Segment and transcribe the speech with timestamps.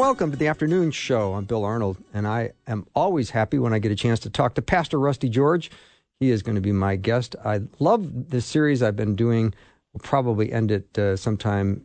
[0.00, 1.34] Welcome to the afternoon show.
[1.34, 4.54] I'm Bill Arnold, and I am always happy when I get a chance to talk
[4.54, 5.70] to Pastor Rusty George.
[6.18, 7.36] He is going to be my guest.
[7.44, 9.52] I love this series I've been doing.
[9.92, 11.84] We'll probably end it uh, sometime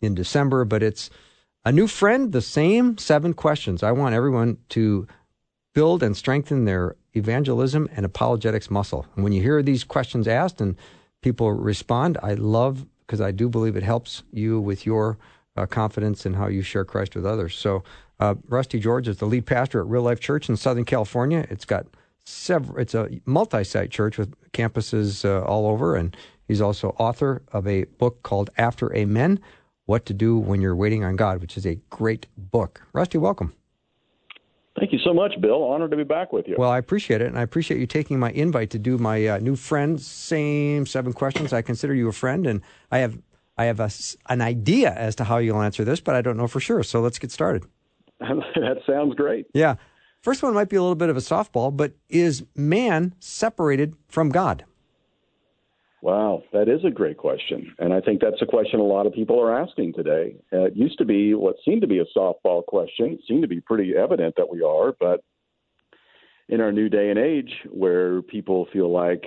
[0.00, 1.10] in December, but it's
[1.66, 3.82] a new friend, the same seven questions.
[3.82, 5.06] I want everyone to
[5.74, 9.04] build and strengthen their evangelism and apologetics muscle.
[9.14, 10.74] And when you hear these questions asked and
[11.20, 15.18] people respond, I love because I do believe it helps you with your
[15.56, 17.56] uh, confidence in how you share Christ with others.
[17.56, 17.82] So,
[18.18, 21.46] uh, Rusty George is the lead pastor at Real Life Church in Southern California.
[21.50, 21.86] It's got
[22.24, 22.78] several.
[22.78, 26.16] It's a multi-site church with campuses uh, all over, and
[26.48, 29.40] he's also author of a book called After Amen:
[29.84, 32.82] What to Do When You're Waiting on God, which is a great book.
[32.92, 33.54] Rusty, welcome.
[34.78, 35.62] Thank you so much, Bill.
[35.64, 36.56] Honored to be back with you.
[36.58, 39.38] Well, I appreciate it, and I appreciate you taking my invite to do my uh,
[39.38, 39.98] new friend.
[39.98, 41.54] Same seven questions.
[41.54, 43.18] I consider you a friend, and I have
[43.56, 43.90] I have a,
[44.28, 46.82] an idea as to how you'll answer this, but I don't know for sure.
[46.82, 47.64] So let's get started.
[48.20, 49.46] that sounds great.
[49.54, 49.76] Yeah.
[50.22, 54.30] First one might be a little bit of a softball, but is man separated from
[54.30, 54.64] God?
[56.02, 57.74] Wow, that is a great question.
[57.78, 60.36] And I think that's a question a lot of people are asking today.
[60.52, 63.14] Uh, it used to be what seemed to be a softball question.
[63.14, 65.24] It seemed to be pretty evident that we are, but
[66.48, 69.24] in our new day and age where people feel like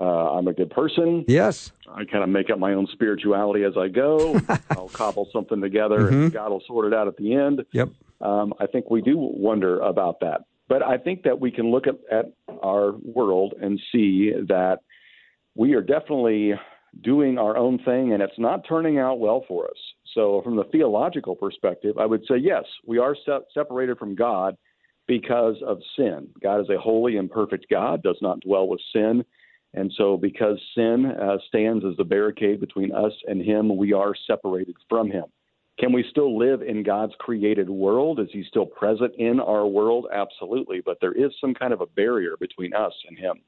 [0.00, 1.24] uh, I'm a good person.
[1.28, 1.72] Yes.
[1.88, 4.40] I kind of make up my own spirituality as I go.
[4.70, 6.22] I'll cobble something together mm-hmm.
[6.22, 7.62] and God will sort it out at the end.
[7.72, 7.90] Yep.
[8.20, 10.42] Um, I think we do wonder about that.
[10.68, 12.26] But I think that we can look at, at
[12.62, 14.78] our world and see that
[15.54, 16.54] we are definitely
[17.02, 19.76] doing our own thing and it's not turning out well for us.
[20.14, 24.56] So, from the theological perspective, I would say yes, we are se- separated from God
[25.06, 26.28] because of sin.
[26.42, 29.24] God is a holy and perfect God, does not dwell with sin.
[29.72, 34.14] And so, because sin uh, stands as the barricade between us and Him, we are
[34.26, 35.24] separated from Him.
[35.78, 38.20] Can we still live in God's created world?
[38.20, 40.06] Is He still present in our world?
[40.12, 40.82] Absolutely.
[40.84, 43.40] But there is some kind of a barrier between us and Him.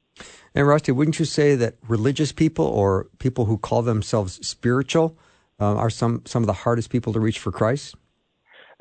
[0.55, 5.17] And Rusty, wouldn't you say that religious people or people who call themselves spiritual
[5.59, 7.95] uh, are some, some of the hardest people to reach for Christ?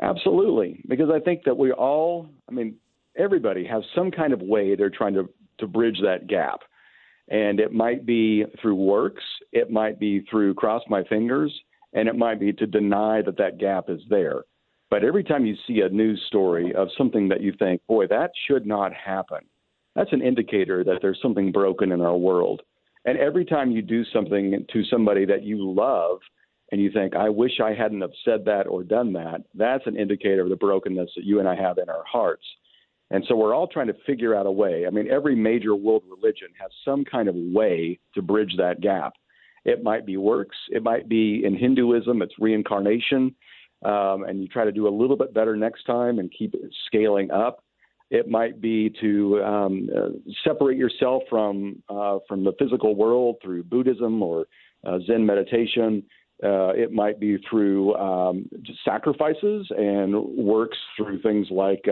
[0.00, 0.82] Absolutely.
[0.88, 2.76] Because I think that we all, I mean,
[3.16, 5.28] everybody has some kind of way they're trying to,
[5.58, 6.60] to bridge that gap.
[7.28, 9.22] And it might be through works,
[9.52, 11.52] it might be through cross my fingers,
[11.92, 14.44] and it might be to deny that that gap is there.
[14.90, 18.30] But every time you see a news story of something that you think, boy, that
[18.46, 19.38] should not happen,
[19.94, 22.62] that's an indicator that there's something broken in our world.
[23.04, 26.18] And every time you do something to somebody that you love
[26.70, 29.96] and you think, I wish I hadn't have said that or done that, that's an
[29.96, 32.44] indicator of the brokenness that you and I have in our hearts.
[33.12, 34.86] And so we're all trying to figure out a way.
[34.86, 39.12] I mean, every major world religion has some kind of way to bridge that gap.
[39.66, 43.34] It might be works, it might be in Hinduism, it's reincarnation,
[43.84, 46.54] um, and you try to do a little bit better next time and keep
[46.86, 47.62] scaling up.
[48.10, 50.08] It might be to um, uh,
[50.42, 54.46] separate yourself from uh, from the physical world through Buddhism or
[54.86, 56.02] uh, Zen meditation.
[56.42, 58.48] Uh, it might be through um,
[58.84, 61.84] sacrifices and works through things like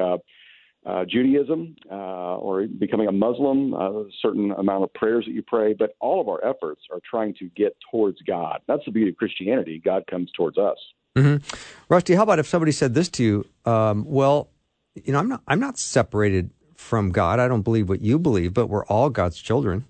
[0.86, 5.42] uh, Judaism uh, or becoming a Muslim, uh, a certain amount of prayers that you
[5.42, 8.60] pray, but all of our efforts are trying to get towards God.
[8.66, 9.80] That's the beauty of Christianity.
[9.84, 10.78] God comes towards us.
[11.16, 11.44] Mm-hmm.
[11.88, 13.46] Rusty, how about if somebody said this to you?
[13.70, 14.50] Um, well,
[14.94, 17.41] you know, I'm not, I'm not separated from God.
[17.41, 19.84] I don't believe what you believe, but we're all God's children.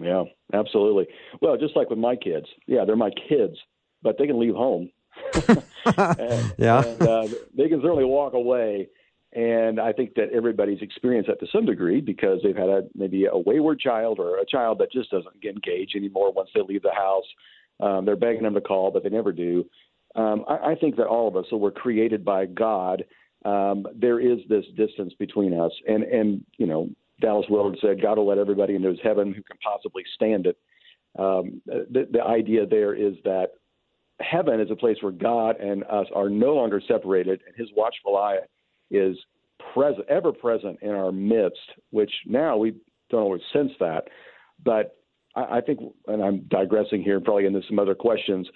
[0.00, 1.06] Yeah, absolutely.
[1.40, 3.56] Well, just like with my kids, yeah, they're my kids,
[4.02, 4.90] but they can leave home.
[5.96, 8.88] and, yeah, and, uh, they can certainly walk away
[9.36, 13.26] and I think that everybody's experienced that to some degree because they've had a, maybe
[13.26, 16.94] a wayward child or a child that just doesn't engage anymore once they leave the
[16.94, 17.24] house.
[17.78, 19.66] Um, they're begging them to call, but they never do.
[20.14, 23.04] Um, I, I think that all of us, so we're created by God.
[23.44, 26.88] Um, there is this distance between us, and and you know
[27.20, 30.56] Dallas Willard said, "God will let everybody into His heaven who can possibly stand it."
[31.18, 33.48] Um, the, the idea there is that
[34.20, 38.16] heaven is a place where God and us are no longer separated, and His watchful
[38.16, 38.38] eye
[38.90, 39.16] is
[39.74, 41.58] present, ever present in our midst,
[41.90, 42.74] which now we
[43.10, 44.04] don't always sense that.
[44.64, 44.96] But
[45.34, 48.48] I, I think, and I'm digressing here, probably into some other questions,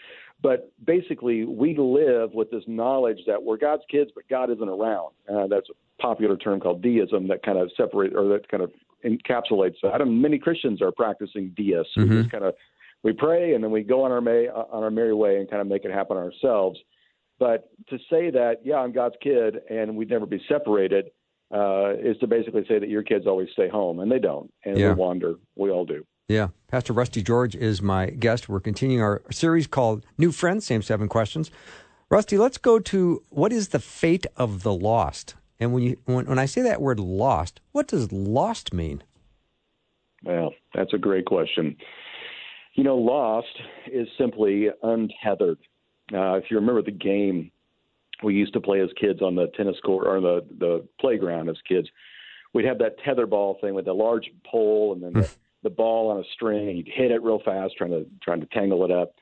[0.42, 5.12] but basically, we live with this knowledge that we're God's kids, but God isn't around.
[5.30, 8.72] Uh, that's a popular term called deism that kind of separates or that kind of
[9.04, 10.00] encapsulates that.
[10.00, 11.92] And many Christians are practicing deists.
[11.96, 12.10] Mm-hmm.
[12.10, 12.54] We just kind of
[13.02, 15.60] we pray and then we go on our may on our merry way and kind
[15.60, 16.78] of make it happen ourselves.
[17.40, 21.06] But to say that, yeah, I'm God's kid and we'd never be separated,
[21.52, 24.78] uh, is to basically say that your kids always stay home, and they don't, and
[24.78, 24.90] yeah.
[24.90, 25.34] we wander.
[25.56, 26.06] We all do.
[26.28, 26.48] Yeah.
[26.68, 28.48] Pastor Rusty George is my guest.
[28.48, 31.50] We're continuing our series called New Friends, same seven questions.
[32.08, 35.34] Rusty, let's go to what is the fate of the lost?
[35.58, 39.02] And when you when, when I say that word lost, what does lost mean?
[40.22, 41.76] Well, that's a great question.
[42.74, 43.60] You know, lost
[43.90, 45.58] is simply untethered.
[46.12, 47.50] Uh, if you remember the game
[48.22, 51.56] we used to play as kids on the tennis court or the the playground as
[51.66, 51.88] kids,
[52.52, 55.30] we'd have that tether ball thing with the large pole and then the,
[55.62, 58.46] the ball on a string, and you'd hit it real fast, trying to trying to
[58.46, 59.14] tangle it up.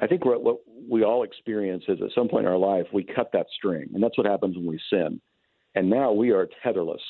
[0.00, 3.02] I think what, what we all experience is at some point in our life we
[3.02, 5.20] cut that string, and that's what happens when we sin.
[5.74, 7.02] And now we are tetherless.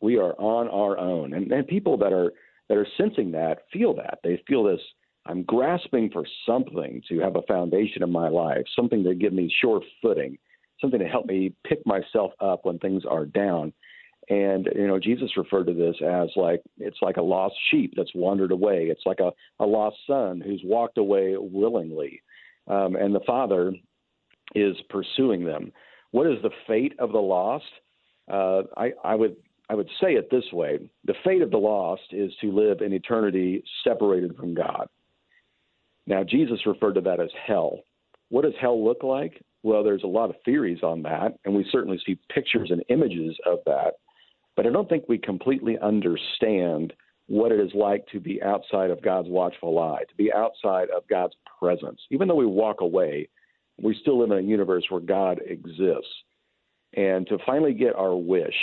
[0.00, 2.32] We are on our own, and, and people that are
[2.68, 4.80] that are sensing that feel that they feel this.
[5.26, 9.54] I'm grasping for something to have a foundation in my life, something to give me
[9.60, 10.36] sure footing,
[10.80, 13.72] something to help me pick myself up when things are down.
[14.28, 18.14] And you know, Jesus referred to this as like it's like a lost sheep that's
[18.14, 18.86] wandered away.
[18.86, 22.22] It's like a, a lost son who's walked away willingly,
[22.68, 23.72] um, and the father
[24.54, 25.72] is pursuing them.
[26.12, 27.64] What is the fate of the lost?
[28.30, 29.36] Uh, I, I would
[29.68, 32.92] I would say it this way: the fate of the lost is to live in
[32.92, 34.88] eternity separated from God.
[36.06, 37.80] Now, Jesus referred to that as hell.
[38.28, 39.42] What does hell look like?
[39.62, 43.36] Well, there's a lot of theories on that, and we certainly see pictures and images
[43.46, 43.94] of that.
[44.56, 46.92] But I don't think we completely understand
[47.28, 51.06] what it is like to be outside of God's watchful eye, to be outside of
[51.08, 52.00] God's presence.
[52.10, 53.28] Even though we walk away,
[53.80, 56.12] we still live in a universe where God exists.
[56.94, 58.54] And to finally get our wish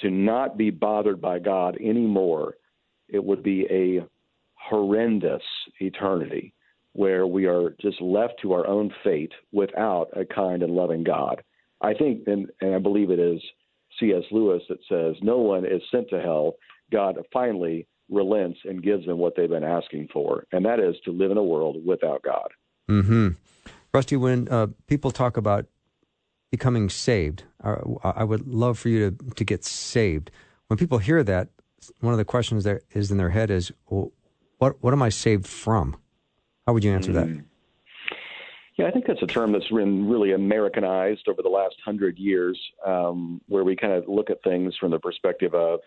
[0.00, 2.54] to not be bothered by God anymore,
[3.08, 4.06] it would be a
[4.54, 5.42] horrendous
[5.80, 6.52] eternity
[6.96, 11.42] where we are just left to our own fate without a kind and loving God.
[11.82, 13.40] I think, and, and I believe it is
[14.00, 14.24] C.S.
[14.30, 16.54] Lewis that says, No one is sent to hell.
[16.90, 21.12] God finally relents and gives them what they've been asking for, and that is to
[21.12, 22.48] live in a world without God.
[22.88, 23.30] Mm-hmm.
[23.92, 25.66] Rusty, when uh, people talk about
[26.50, 30.30] becoming saved, uh, I would love for you to, to get saved.
[30.68, 31.48] When people hear that,
[32.00, 34.12] one of the questions that is in their head is, well,
[34.58, 35.96] what, what am I saved from?
[36.66, 37.36] How would you answer mm-hmm.
[37.36, 37.44] that?
[38.76, 42.60] Yeah, I think that's a term that's been really Americanized over the last hundred years,
[42.84, 45.80] um, where we kind of look at things from the perspective of,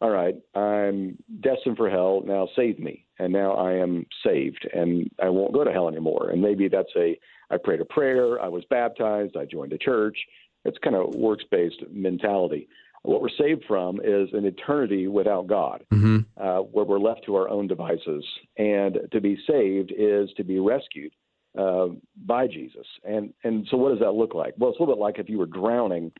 [0.00, 2.22] all right, I'm destined for hell.
[2.24, 3.04] Now save me.
[3.18, 6.30] And now I am saved and I won't go to hell anymore.
[6.30, 7.18] And maybe that's a,
[7.50, 10.16] I prayed a prayer, I was baptized, I joined a church.
[10.64, 12.68] It's kind of works based mentality.
[13.02, 16.18] What we're saved from is an eternity without God, mm-hmm.
[16.36, 18.24] uh, where we're left to our own devices.
[18.56, 21.12] And to be saved is to be rescued
[21.58, 21.88] uh,
[22.26, 22.86] by Jesus.
[23.04, 24.54] And and so what does that look like?
[24.58, 26.12] Well, it's a little bit like if you were drowning,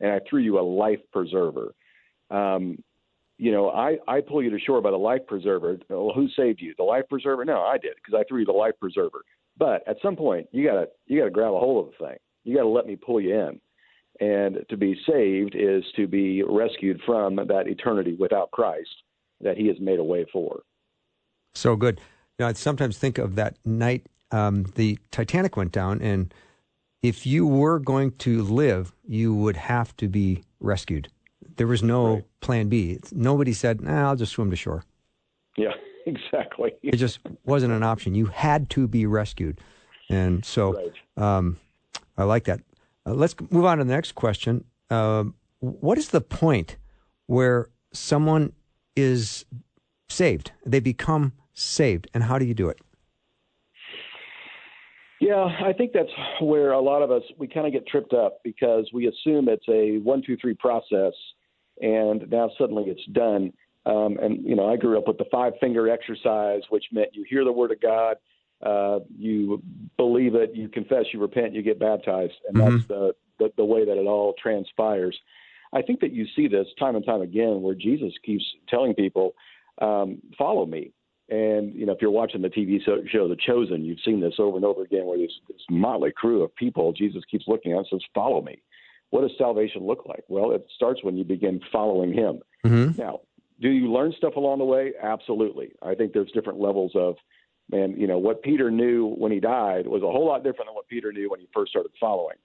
[0.00, 1.74] and I threw you a life preserver.
[2.30, 2.82] Um,
[3.38, 5.76] you know, I, I pull you to shore by the life preserver.
[5.88, 6.74] Well, who saved you?
[6.76, 7.44] The life preserver?
[7.44, 9.24] No, I did because I threw you the life preserver.
[9.58, 12.16] But at some point, you gotta you gotta grab a hold of the thing.
[12.44, 13.60] You gotta let me pull you in.
[14.20, 19.02] And to be saved is to be rescued from that eternity without Christ
[19.40, 20.62] that He has made a way for.
[21.54, 22.00] So good.
[22.38, 26.32] Know, I sometimes think of that night um, the Titanic went down, and
[27.02, 31.08] if you were going to live, you would have to be rescued.
[31.56, 32.24] There was no right.
[32.40, 32.98] plan B.
[33.12, 34.84] Nobody said, nah, I'll just swim to shore.
[35.56, 35.72] Yeah,
[36.06, 36.72] exactly.
[36.82, 38.14] it just wasn't an option.
[38.14, 39.60] You had to be rescued.
[40.08, 41.36] And so right.
[41.36, 41.58] um,
[42.16, 42.60] I like that.
[43.06, 44.64] Uh, let's move on to the next question.
[44.90, 45.24] Uh,
[45.60, 46.76] what is the point
[47.26, 48.52] where someone
[48.96, 49.44] is
[50.08, 50.52] saved?
[50.66, 52.78] They become saved, and how do you do it?
[55.20, 58.40] Yeah, I think that's where a lot of us we kind of get tripped up
[58.42, 61.12] because we assume it's a one, two, three process,
[61.80, 63.52] and now suddenly it's done.
[63.86, 67.24] Um, and you know, I grew up with the five finger exercise, which meant you
[67.28, 68.16] hear the word of God,
[68.62, 69.62] uh, you
[69.96, 72.76] believe it, you confess, you repent, you get baptized, and mm-hmm.
[72.76, 75.18] that's the, the the way that it all transpires.
[75.72, 79.34] I think that you see this time and time again, where Jesus keeps telling people,
[79.80, 80.92] um, "Follow me."
[81.28, 84.56] And you know, if you're watching the TV show The Chosen, you've seen this over
[84.56, 87.86] and over again, where this, this motley crew of people, Jesus keeps looking at and
[87.90, 88.62] says, "Follow me."
[89.10, 90.24] What does salvation look like?
[90.28, 92.40] Well, it starts when you begin following Him.
[92.64, 92.98] Mm-hmm.
[92.98, 93.20] Now,
[93.60, 94.92] Do you learn stuff along the way?
[95.00, 95.72] Absolutely.
[95.82, 97.16] I think there's different levels of,
[97.72, 100.74] man, you know, what Peter knew when he died was a whole lot different than
[100.74, 102.36] what Peter knew when he first started following.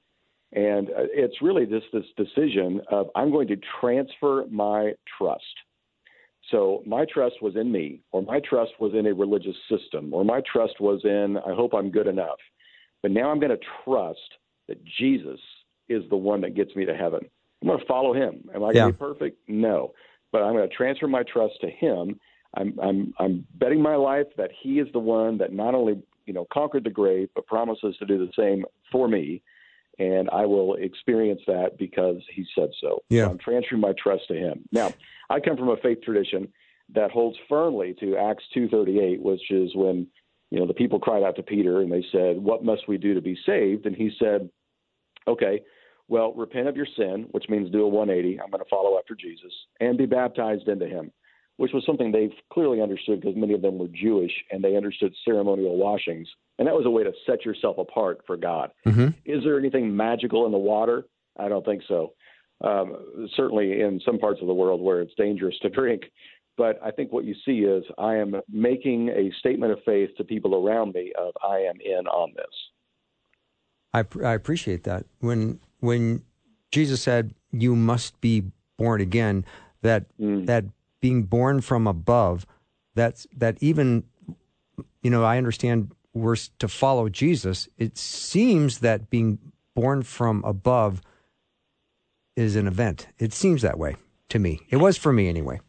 [0.54, 5.44] And uh, it's really just this decision of I'm going to transfer my trust.
[6.50, 10.24] So my trust was in me, or my trust was in a religious system, or
[10.24, 12.40] my trust was in, I hope I'm good enough.
[13.02, 14.20] But now I'm going to trust
[14.70, 15.40] that Jesus
[15.90, 17.20] is the one that gets me to heaven.
[17.62, 18.50] I'm going to follow him.
[18.56, 19.40] Am I going to be perfect?
[19.50, 19.94] No.
[20.32, 22.20] But I'm going to transfer my trust to him.
[22.56, 26.34] I'm, I'm, I'm betting my life that he is the one that not only, you
[26.34, 29.42] know, conquered the grave, but promises to do the same for me
[30.00, 33.02] and I will experience that because he said so.
[33.10, 33.26] Yeah.
[33.26, 34.68] So I'm transferring my trust to him.
[34.72, 34.94] Now,
[35.30, 36.48] I come from a faith tradition
[36.94, 40.08] that holds firmly to Acts 2:38, which is when
[40.52, 43.14] you know the people cried out to Peter and they said, "What must we do
[43.14, 44.50] to be saved?" And he said,
[45.28, 45.62] "Okay,
[46.08, 48.40] well, repent of your sin, which means do a 180.
[48.40, 51.12] I'm going to follow after Jesus and be baptized into him."
[51.58, 55.14] Which was something they clearly understood because many of them were Jewish and they understood
[55.26, 56.28] ceremonial washings.
[56.58, 58.72] And that was a way to set yourself apart for God.
[58.86, 59.10] Mm-hmm.
[59.26, 61.06] Is there anything magical in the water?
[61.38, 62.14] I don't think so.
[62.62, 66.04] Um, certainly in some parts of the world where it's dangerous to drink.
[66.58, 70.24] But I think what you see is I am making a statement of faith to
[70.24, 72.46] people around me of I am in on this.
[73.94, 75.06] I, I appreciate that.
[75.20, 76.24] When when
[76.72, 78.44] Jesus said you must be
[78.78, 79.46] born again,
[79.84, 80.46] that mm.
[80.48, 80.66] that
[81.02, 82.46] being born from above,
[82.96, 84.04] that's that even
[85.02, 87.68] you know, I understand we're to follow Jesus.
[87.78, 89.40] It seems that being
[89.76, 91.02] born from above
[92.36, 93.08] is an event.
[93.18, 93.96] It seems that way
[94.30, 94.60] to me.
[94.70, 95.60] It was for me anyway.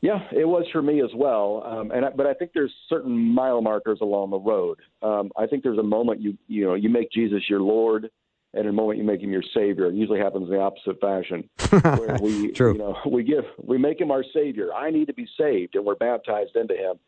[0.00, 1.62] Yeah, it was for me as well.
[1.64, 4.78] Um, and I, but I think there's certain mile markers along the road.
[5.00, 8.10] Um, I think there's a moment you you know you make Jesus your Lord
[8.54, 9.86] and in a moment you make him your savior.
[9.86, 11.48] It usually happens in the opposite fashion,
[11.98, 12.72] where we, True.
[12.72, 14.72] you know, we give, we make him our savior.
[14.72, 16.98] I need to be saved, and we're baptized into him.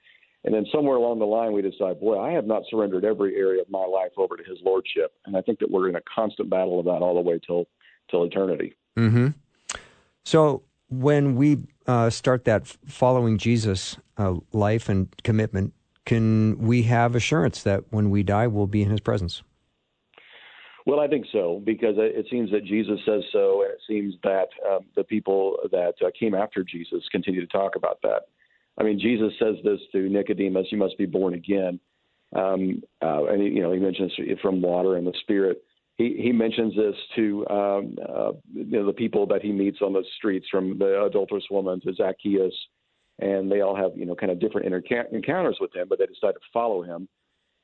[0.44, 3.60] And then somewhere along the line, we decide, boy, I have not surrendered every area
[3.60, 5.12] of my life over to His lordship.
[5.26, 7.66] And I think that we're in a constant battle of that all the way till
[8.08, 8.76] till eternity.
[8.96, 9.28] Mm-hmm.
[10.24, 15.72] So when we uh, start that following Jesus uh, life and commitment,
[16.04, 19.42] can we have assurance that when we die, we'll be in His presence?
[20.86, 24.46] Well, I think so because it seems that Jesus says so, and it seems that
[24.70, 28.28] um, the people that uh, came after Jesus continue to talk about that.
[28.78, 31.80] I mean, Jesus says this to Nicodemus: "You must be born again."
[32.36, 35.64] Um, uh, and he, you know, he mentions from water and the Spirit.
[35.96, 39.92] He he mentions this to um, uh, you know the people that he meets on
[39.92, 42.54] the streets, from the adulterous woman to Zacchaeus,
[43.18, 44.72] and they all have you know kind of different
[45.12, 47.08] encounters with him, but they decide to follow him.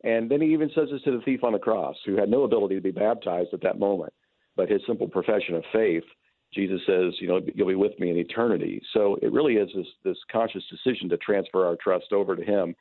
[0.04, 2.42] And then he even says this to the thief on the cross, who had no
[2.42, 4.12] ability to be baptized at that moment,
[4.56, 6.04] but his simple profession of faith.
[6.52, 8.82] Jesus says, you know, you'll be with me in eternity.
[8.92, 12.74] So it really is this, this conscious decision to transfer our trust over to him.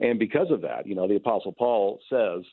[0.00, 2.44] And because of that, you know, the Apostle Paul says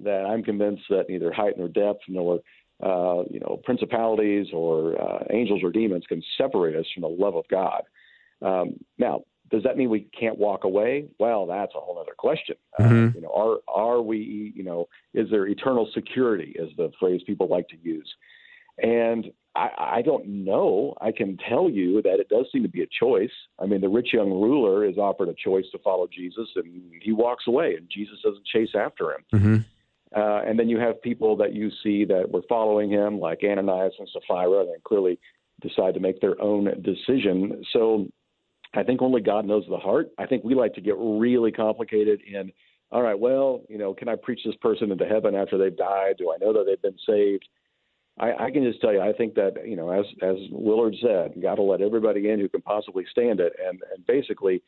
[0.00, 2.40] that I'm convinced that neither height nor depth nor
[2.82, 7.36] uh, you know principalities or uh, angels or demons can separate us from the love
[7.36, 7.82] of God.
[8.40, 11.04] Um, now, does that mean we can't walk away?
[11.18, 12.56] Well, that's a whole other question.
[12.78, 13.04] Uh, mm-hmm.
[13.04, 14.52] Uh, you know, are are we?
[14.56, 16.54] You know, is there eternal security?
[16.56, 18.12] Is the phrase people like to use?
[18.82, 20.94] And I, I don't know.
[21.02, 23.30] I can tell you that it does seem to be a choice.
[23.58, 27.12] I mean, the rich young ruler is offered a choice to follow Jesus, and he
[27.12, 29.24] walks away, and Jesus doesn't chase after him.
[29.34, 29.56] Mm-hmm.
[30.18, 33.94] Uh, and then you have people that you see that were following him, like Ananias
[33.98, 35.18] and Sapphira, and clearly
[35.60, 37.62] decide to make their own decision.
[37.72, 38.06] So
[38.74, 40.08] I think only God knows the heart.
[40.18, 42.52] I think we like to get really complicated in,
[42.90, 46.16] all right, well, you know, can I preach this person into heaven after they've died?
[46.18, 47.46] Do I know that they've been saved?
[48.18, 51.40] I, I can just tell you, I think that, you know, as as Willard said,
[51.40, 53.54] got to let everybody in who can possibly stand it.
[53.66, 54.62] And, and basically,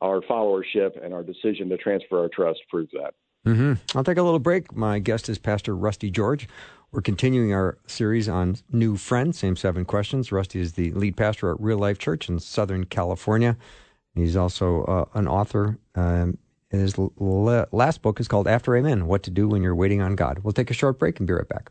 [0.00, 3.14] our followership and our decision to transfer our trust proves that.
[3.46, 3.96] Mm-hmm.
[3.96, 4.74] I'll take a little break.
[4.74, 6.48] My guest is Pastor Rusty George.
[6.92, 10.32] We're continuing our series on new friends, same seven questions.
[10.32, 13.56] Rusty is the lead pastor at Real Life Church in Southern California.
[14.14, 15.78] He's also uh, an author.
[15.94, 16.38] Um,
[16.70, 20.40] his last book is called After Amen What to Do When You're Waiting on God.
[20.42, 21.70] We'll take a short break and be right back.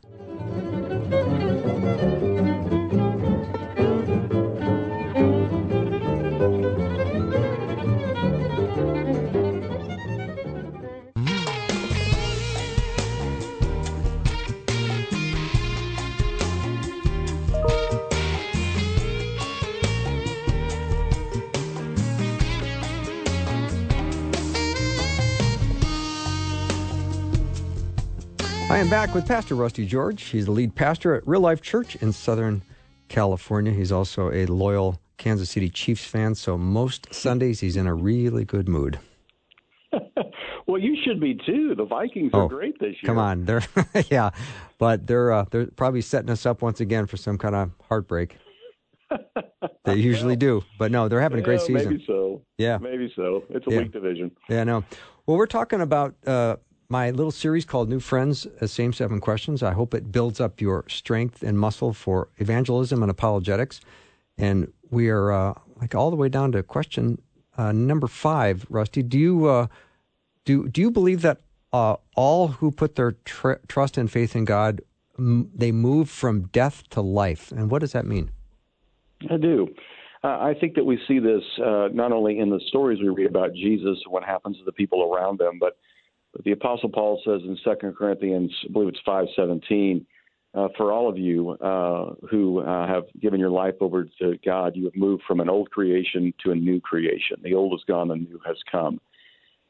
[28.76, 30.22] I am back with Pastor Rusty George.
[30.22, 32.60] He's the lead pastor at Real Life Church in Southern
[33.08, 33.72] California.
[33.72, 38.44] He's also a loyal Kansas City Chiefs fan, so most Sundays he's in a really
[38.44, 38.98] good mood.
[40.66, 41.74] well, you should be too.
[41.74, 43.06] The Vikings are Oh, great this year.
[43.06, 43.62] Come on, they're
[44.10, 44.28] yeah,
[44.76, 48.36] but they're uh, they're probably setting us up once again for some kind of heartbreak.
[49.86, 51.92] They usually do, but no, they're having a great Yeah, season.
[51.92, 52.42] Maybe so.
[52.58, 52.78] Yeah.
[52.78, 53.44] Maybe so.
[53.50, 53.78] It's a Yeah.
[53.78, 54.32] weak division.
[54.48, 54.84] Yeah, no.
[55.26, 56.56] Well, we're talking about uh,
[56.88, 59.62] my little series called New Friends, uh, Same Seven Questions.
[59.62, 63.80] I hope it builds up your strength and muscle for evangelism and apologetics.
[64.38, 67.20] And we are uh, like all the way down to question
[67.56, 68.66] uh, number five.
[68.68, 69.66] Rusty, do you uh,
[70.44, 71.40] do do you believe that
[71.72, 74.80] uh, all who put their tr- trust and faith in God
[75.18, 77.50] m- they move from death to life?
[77.50, 78.30] And what does that mean?
[79.30, 79.68] I do.
[80.22, 83.54] I think that we see this uh, not only in the stories we read about
[83.54, 85.76] Jesus and what happens to the people around them, but
[86.44, 90.06] the Apostle Paul says in Second Corinthians, I believe it's five seventeen,
[90.54, 94.76] uh, for all of you uh, who uh, have given your life over to God,
[94.76, 97.36] you have moved from an old creation to a new creation.
[97.42, 99.00] The old is gone, the new has come,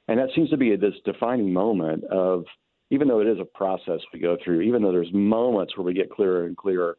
[0.08, 2.44] and that seems to be this defining moment of.
[2.88, 5.92] Even though it is a process we go through, even though there's moments where we
[5.92, 6.96] get clearer and clearer,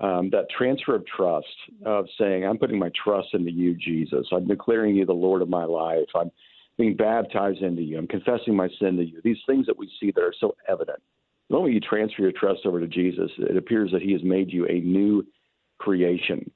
[0.00, 1.46] um, that transfer of trust
[1.86, 4.26] of saying, I'm putting my trust into you, Jesus.
[4.32, 6.08] I'm declaring you the Lord of my life.
[6.12, 6.32] I'm
[6.78, 7.98] being baptized into you.
[7.98, 9.20] I'm confessing my sin to you.
[9.22, 11.00] These things that we see that are so evident.
[11.48, 14.52] The moment you transfer your trust over to Jesus, it appears that he has made
[14.52, 15.26] you a new
[15.78, 16.50] creation.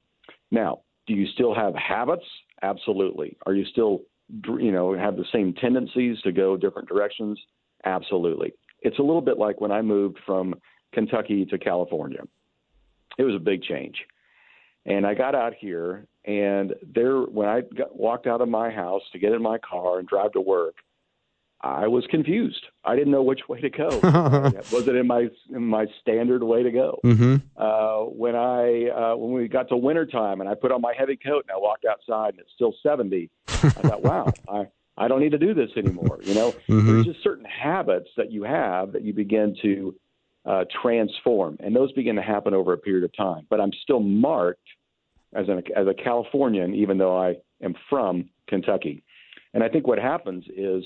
[0.51, 2.25] Now, do you still have habits?
[2.61, 3.37] Absolutely.
[3.45, 4.01] Are you still,
[4.59, 7.39] you know, have the same tendencies to go different directions?
[7.85, 8.53] Absolutely.
[8.81, 10.55] It's a little bit like when I moved from
[10.93, 12.21] Kentucky to California
[13.17, 13.95] it was a big change.
[14.85, 19.01] And I got out here, and there, when I got, walked out of my house
[19.11, 20.75] to get in my car and drive to work,
[21.61, 22.65] I was confused.
[22.83, 23.99] I didn't know which way to go.
[24.03, 26.99] was it in my in my standard way to go?
[27.05, 27.35] Mm-hmm.
[27.57, 31.15] Uh, when I uh, when we got to wintertime and I put on my heavy
[31.15, 35.21] coat and I walked outside and it's still seventy, I thought, wow, I I don't
[35.21, 36.19] need to do this anymore.
[36.23, 36.85] You know, Mhm.
[36.85, 39.95] there's just certain habits that you have that you begin to
[40.45, 43.47] uh, transform, and those begin to happen over a period of time.
[43.49, 44.67] But I'm still marked
[45.35, 49.03] as an as a Californian, even though I am from Kentucky.
[49.53, 50.83] And I think what happens is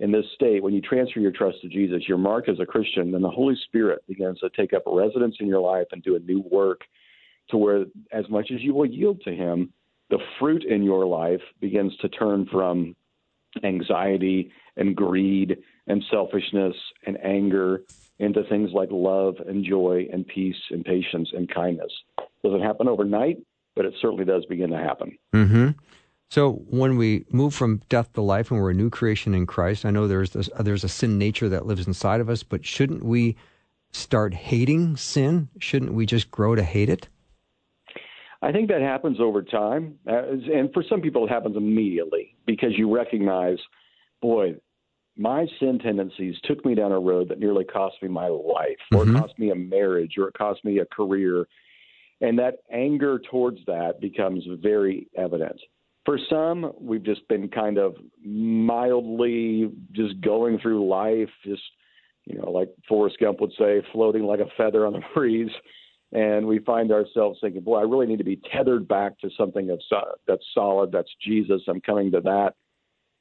[0.00, 3.10] in this state, when you transfer your trust to Jesus, you're marked as a Christian,
[3.10, 6.20] then the Holy Spirit begins to take up residence in your life and do a
[6.20, 6.82] new work
[7.50, 9.72] to where, as much as you will yield to Him,
[10.10, 12.94] the fruit in your life begins to turn from
[13.64, 15.56] anxiety and greed
[15.86, 17.82] and selfishness and anger
[18.18, 21.92] into things like love and joy and peace and patience and kindness.
[22.44, 23.38] Doesn't happen overnight,
[23.78, 25.16] but it certainly does begin to happen.
[25.32, 25.68] Mm-hmm.
[26.30, 29.86] So when we move from death to life and we're a new creation in Christ,
[29.86, 32.66] I know there's this, uh, there's a sin nature that lives inside of us, but
[32.66, 33.36] shouldn't we
[33.92, 35.48] start hating sin?
[35.58, 37.08] Shouldn't we just grow to hate it?
[38.42, 42.76] I think that happens over time, uh, and for some people, it happens immediately because
[42.76, 43.58] you recognize,
[44.20, 44.56] boy,
[45.16, 49.04] my sin tendencies took me down a road that nearly cost me my life, or
[49.04, 49.16] Mhm.
[49.16, 51.46] it cost me a marriage, or it cost me a career,
[52.20, 55.60] and that anger towards that becomes very evident.
[56.04, 61.62] For some, we've just been kind of mildly just going through life, just
[62.24, 65.50] you know, like Forrest Gump would say, floating like a feather on the breeze
[66.12, 69.66] and we find ourselves thinking, "Boy, I really need to be tethered back to something
[69.66, 70.90] that's uh, that's solid.
[70.90, 71.62] That's Jesus.
[71.68, 72.54] I'm coming to that."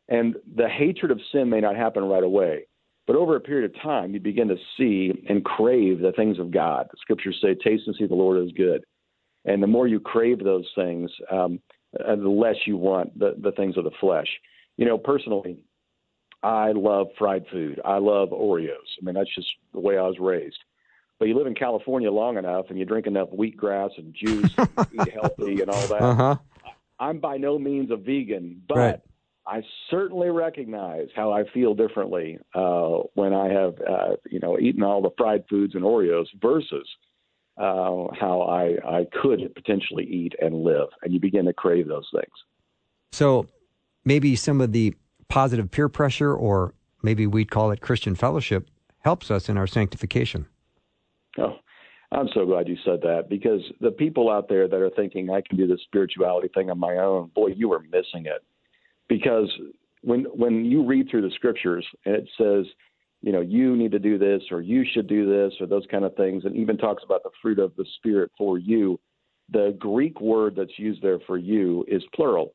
[0.10, 2.68] And the hatred of sin may not happen right away,
[3.08, 6.52] but over a period of time, you begin to see and crave the things of
[6.52, 6.88] God.
[6.92, 8.84] The scriptures say, "Taste and see the Lord is good."
[9.46, 11.62] And the more you crave those things, um,
[12.00, 14.28] uh, the less you want the the things of the flesh.
[14.78, 15.58] You know, personally,
[16.44, 17.82] I love fried food.
[17.84, 18.98] I love Oreos.
[19.02, 20.60] I mean, that's just the way I was raised
[21.20, 24.68] but you live in California long enough and you drink enough wheatgrass and juice and
[24.92, 26.04] eat healthy and all that.
[26.04, 26.36] Uh huh.
[27.00, 29.00] I'm by no means a vegan, but Right.
[29.48, 34.84] I certainly recognize how I feel differently uh, when I have, uh, you know, eaten
[34.84, 36.88] all the fried foods and Oreos versus
[37.58, 40.90] uh, how I, I could potentially eat and live.
[41.02, 42.34] And you begin to crave those things.
[43.14, 43.48] So
[44.04, 44.94] maybe some of the
[45.30, 48.68] positive peer pressure, or maybe we'd call it Christian fellowship,
[49.00, 50.46] helps us in our sanctification.
[51.38, 51.56] Oh,
[52.12, 55.42] I'm so glad you said that because the people out there that are thinking I
[55.42, 58.44] can do this spirituality thing on my own, boy, you are missing it.
[59.10, 59.50] Because
[60.02, 62.66] when when you read through the scriptures and it says,
[63.22, 66.06] you know, you need to do this or you should do this or those kind
[66.06, 69.00] of things, and even talks about the fruit of the spirit for you,
[69.52, 72.54] the Greek word that's used there for you is plural.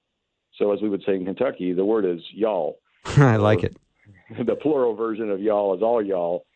[0.59, 3.77] So as we would say in Kentucky, the word is y'all I like it.
[4.47, 6.47] the plural version of y'all is all y'all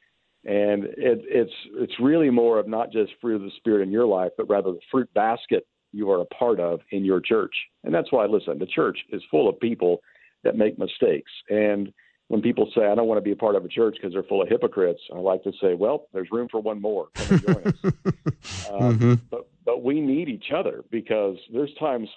[0.44, 4.06] and it, it's it's really more of not just fruit of the spirit in your
[4.06, 7.54] life but rather the fruit basket you are a part of in your church.
[7.85, 10.00] And that's why, listen, the church is full of people
[10.44, 11.30] that make mistakes.
[11.48, 11.92] And
[12.28, 14.22] when people say, I don't want to be a part of a church because they're
[14.24, 17.09] full of hypocrites, I like to say, well, there's room for one more.
[17.14, 17.74] Come and join us.
[17.85, 17.92] um,
[18.98, 19.14] mm-hmm.
[19.30, 22.09] But but we need each other because there's times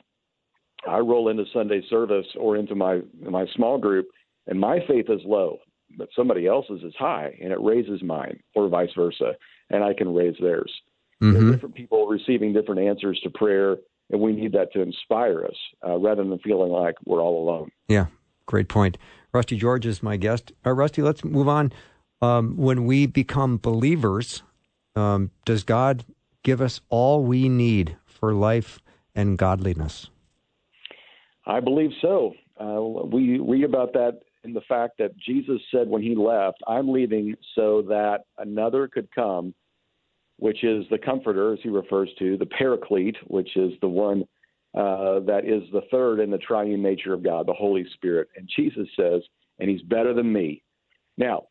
[0.87, 4.07] I roll into Sunday service or into my my small group
[4.47, 5.59] and my faith is low,
[5.97, 9.33] but somebody else's is high and it raises mine, or vice versa,
[9.69, 10.71] and I can raise theirs.
[11.21, 11.51] Mm-hmm.
[11.51, 13.75] different people receiving different answers to prayer,
[14.09, 15.55] and we need that to inspire us
[15.85, 17.69] uh, rather than feeling like we're all alone.
[17.87, 18.05] Yeah,
[18.45, 18.97] great point.
[19.33, 20.53] Rusty George is my guest.
[20.65, 21.73] Uh, Rusty, let's move on.
[22.21, 24.43] Um, when we become believers,
[24.95, 26.05] um, does God
[26.43, 28.79] give us all we need for life
[29.15, 30.09] and godliness?
[31.45, 32.33] I believe so.
[32.59, 36.89] Uh, we read about that in the fact that Jesus said when he left, I'm
[36.89, 39.53] leaving so that another could come,
[40.39, 44.23] which is the Comforter, as he refers to, the Paraclete, which is the one
[44.75, 48.29] uh, that is the third in the triune nature of God, the Holy Spirit.
[48.35, 49.21] And Jesus says,
[49.59, 50.63] and he's better than me.
[51.17, 51.47] Now,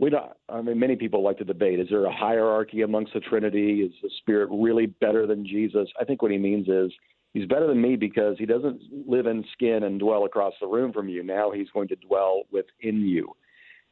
[0.00, 0.32] we don't.
[0.48, 3.82] I mean, many people like to debate: is there a hierarchy amongst the Trinity?
[3.82, 5.88] Is the Spirit really better than Jesus?
[6.00, 6.90] I think what he means is
[7.34, 10.92] he's better than me because he doesn't live in skin and dwell across the room
[10.92, 11.22] from you.
[11.22, 13.30] Now he's going to dwell within you,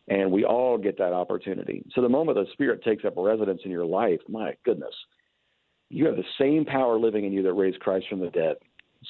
[0.08, 1.84] and we all get that opportunity.
[1.94, 4.94] So the moment the Spirit takes up residence in your life, my goodness,
[5.90, 8.56] you have the same power living in you that raised Christ from the dead.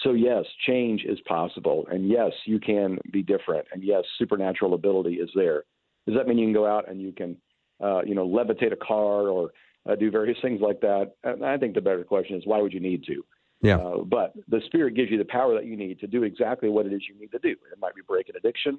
[0.02, 5.14] So yes, change is possible, and yes, you can be different, and yes, supernatural ability
[5.14, 5.64] is there.
[6.06, 7.37] Does that mean you can go out and you can,
[7.82, 9.50] uh, you know, levitate a car or
[9.88, 11.12] uh, do various things like that?
[11.24, 13.24] And I think the better question is why would you need to?
[13.61, 13.78] Yeah.
[13.78, 16.87] Uh, but the Spirit gives you the power that you need to do exactly what
[16.87, 17.50] it is you need to do.
[17.50, 18.78] It might be break an addiction.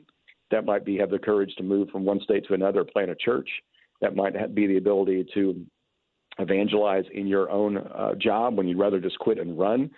[0.52, 3.16] That might be have the courage to move from one state to another, plant a
[3.16, 3.50] church.
[4.02, 5.66] That might be the ability to
[6.40, 9.92] evangelize in your own uh, job when you'd rather just quit and run.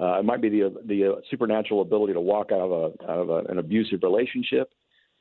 [0.00, 3.18] Uh, it might be the the uh, supernatural ability to walk out of a out
[3.18, 4.72] of a, an abusive relationship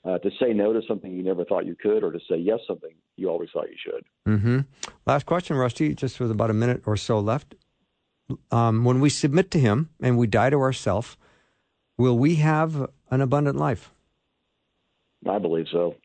[0.06, 2.60] uh, to say no to something you never thought you could, or to say yes
[2.67, 4.06] something you always thought you should.
[4.32, 4.60] Mm-hmm.
[5.06, 7.56] Last question, Rusty, just with about a minute or so left.
[8.52, 11.17] Um, when we submit to Him and we die to ourself,
[11.97, 13.91] will we have an abundant life?
[15.27, 15.95] I believe so.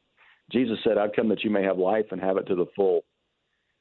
[0.50, 3.04] Jesus said, "I've come that you may have life and have it to the full."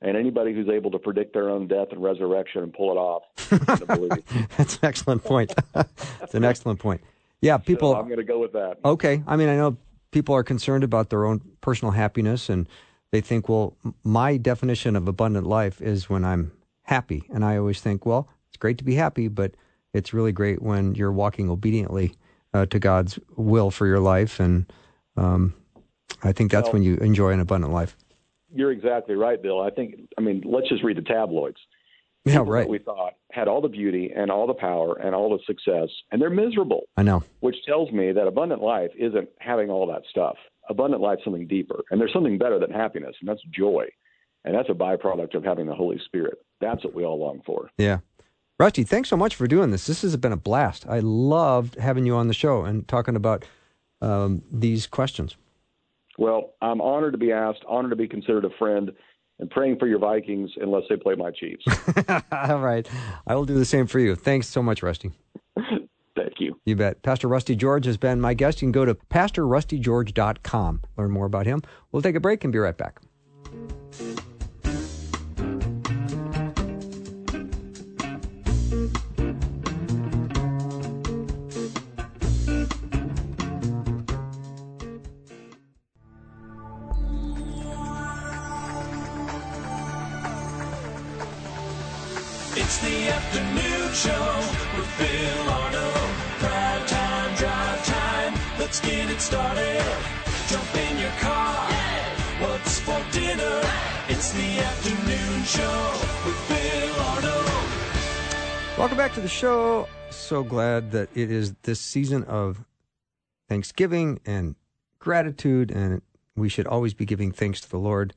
[0.01, 3.23] And anybody who's able to predict their own death and resurrection and pull it off,
[4.57, 5.53] that's an excellent point.
[5.73, 7.01] That's an excellent point.
[7.41, 7.93] Yeah, people.
[7.93, 8.77] So I'm going to go with that.
[8.85, 9.23] Okay.
[9.27, 9.77] I mean, I know
[10.11, 12.67] people are concerned about their own personal happiness and
[13.11, 16.51] they think, well, my definition of abundant life is when I'm
[16.83, 17.23] happy.
[17.33, 19.55] And I always think, well, it's great to be happy, but
[19.93, 22.15] it's really great when you're walking obediently
[22.53, 24.39] uh, to God's will for your life.
[24.39, 24.71] And
[25.17, 25.53] um,
[26.23, 27.95] I think that's well, when you enjoy an abundant life.
[28.53, 29.61] You're exactly right, Bill.
[29.61, 31.57] I think, I mean, let's just read the tabloids.
[32.25, 32.69] Yeah, right.
[32.69, 36.21] we thought had all the beauty and all the power and all the success, and
[36.21, 36.83] they're miserable.
[36.95, 37.23] I know.
[37.39, 40.35] Which tells me that abundant life isn't having all that stuff.
[40.69, 43.85] Abundant life is something deeper, and there's something better than happiness, and that's joy,
[44.45, 46.37] and that's a byproduct of having the Holy Spirit.
[46.59, 47.71] That's what we all long for.
[47.79, 47.99] Yeah.
[48.59, 49.87] Rusty, thanks so much for doing this.
[49.87, 50.85] This has been a blast.
[50.87, 53.43] I loved having you on the show and talking about
[54.01, 55.37] um, these questions.
[56.17, 58.91] Well, I'm honored to be asked, honored to be considered a friend
[59.39, 61.65] and praying for your Vikings unless they play my Chiefs.
[62.31, 62.87] All right.
[63.25, 64.15] I will do the same for you.
[64.15, 65.11] Thanks so much, Rusty.
[66.15, 66.59] Thank you.
[66.65, 67.01] You bet.
[67.01, 68.61] Pastor Rusty George has been my guest.
[68.61, 71.61] You can go to pastorrustygeorge.com, learn more about him.
[71.91, 73.01] We'll take a break and be right back.
[109.31, 109.87] Show.
[110.11, 112.63] So glad that it is this season of
[113.49, 114.55] Thanksgiving and
[114.99, 116.01] gratitude, and
[116.35, 118.13] we should always be giving thanks to the Lord.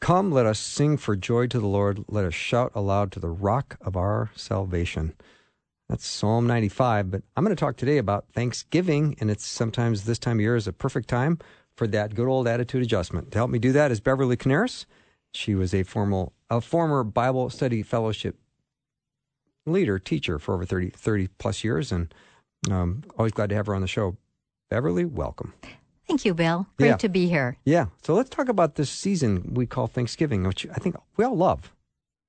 [0.00, 2.04] Come, let us sing for joy to the Lord.
[2.08, 5.14] Let us shout aloud to the rock of our salvation.
[5.88, 7.10] That's Psalm 95.
[7.10, 10.56] But I'm going to talk today about Thanksgiving, and it's sometimes this time of year
[10.56, 11.40] is a perfect time
[11.76, 13.32] for that good old attitude adjustment.
[13.32, 14.86] To help me do that is Beverly Coniaris.
[15.32, 18.36] She was a formal, a former Bible study fellowship
[19.66, 22.12] leader, teacher for over 30, 30 plus years, and
[22.70, 24.16] um, always glad to have her on the show.
[24.70, 25.54] Beverly, welcome.
[26.06, 26.66] Thank you, Bill.
[26.76, 26.96] Great yeah.
[26.96, 27.56] to be here.
[27.64, 27.86] Yeah.
[28.02, 31.72] So let's talk about this season we call Thanksgiving, which I think we all love.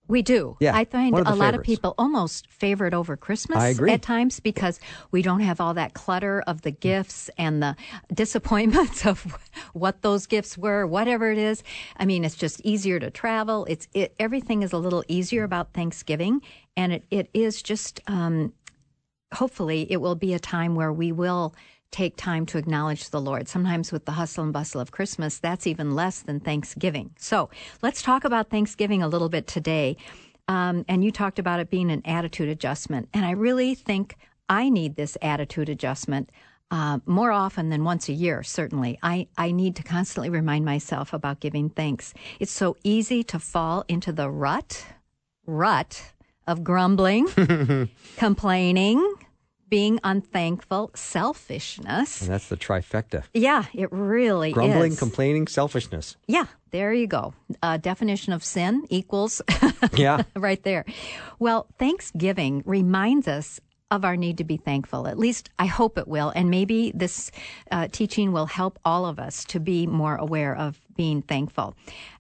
[0.08, 0.56] We do.
[0.60, 3.91] Yeah, I find a the lot of people almost favor it over Christmas I agree.
[3.91, 4.80] at times because
[5.12, 7.76] we don't have all that clutter of the gifts and the
[8.13, 9.38] disappointments of
[9.74, 11.63] what those gifts were, whatever it is.
[11.98, 13.65] I mean, it's just easier to travel.
[13.65, 16.41] It's it, everything is a little easier about Thanksgiving,
[16.78, 18.54] and it, it is just um,
[19.34, 21.56] hopefully it will be a time where we will
[21.91, 23.48] take time to acknowledge the Lord.
[23.48, 27.12] Sometimes with the hustle and bustle of Christmas, that's even less than Thanksgiving.
[27.17, 27.50] So
[27.82, 29.98] let's talk about Thanksgiving a little bit today.
[30.48, 33.10] Um, and you talked about it being an attitude adjustment.
[33.13, 34.17] And I really think
[34.50, 36.32] I need this attitude adjustment
[36.71, 39.00] uh, more often than once a year, certainly.
[39.02, 42.13] I, I need to constantly remind myself about giving thanks.
[42.39, 44.86] It's so easy to fall into the rut,
[45.45, 46.12] rut
[46.48, 47.28] of grumbling,
[48.17, 49.14] complaining,
[49.69, 52.21] being unthankful, selfishness.
[52.21, 54.99] And that's the trifecta Yeah, it really grumbling, is.
[54.99, 56.17] complaining, selfishness.
[56.28, 57.34] yeah, there you go.
[57.63, 59.41] Uh, definition of sin equals
[59.97, 60.23] Yeah.
[60.36, 60.86] right there.
[61.39, 63.60] Well, Thanksgiving reminds us
[63.91, 65.08] of our need to be thankful.
[65.08, 66.32] At least I hope it will.
[66.36, 67.32] And maybe this
[67.71, 71.75] uh, teaching will help all of us to be more aware of being thankful.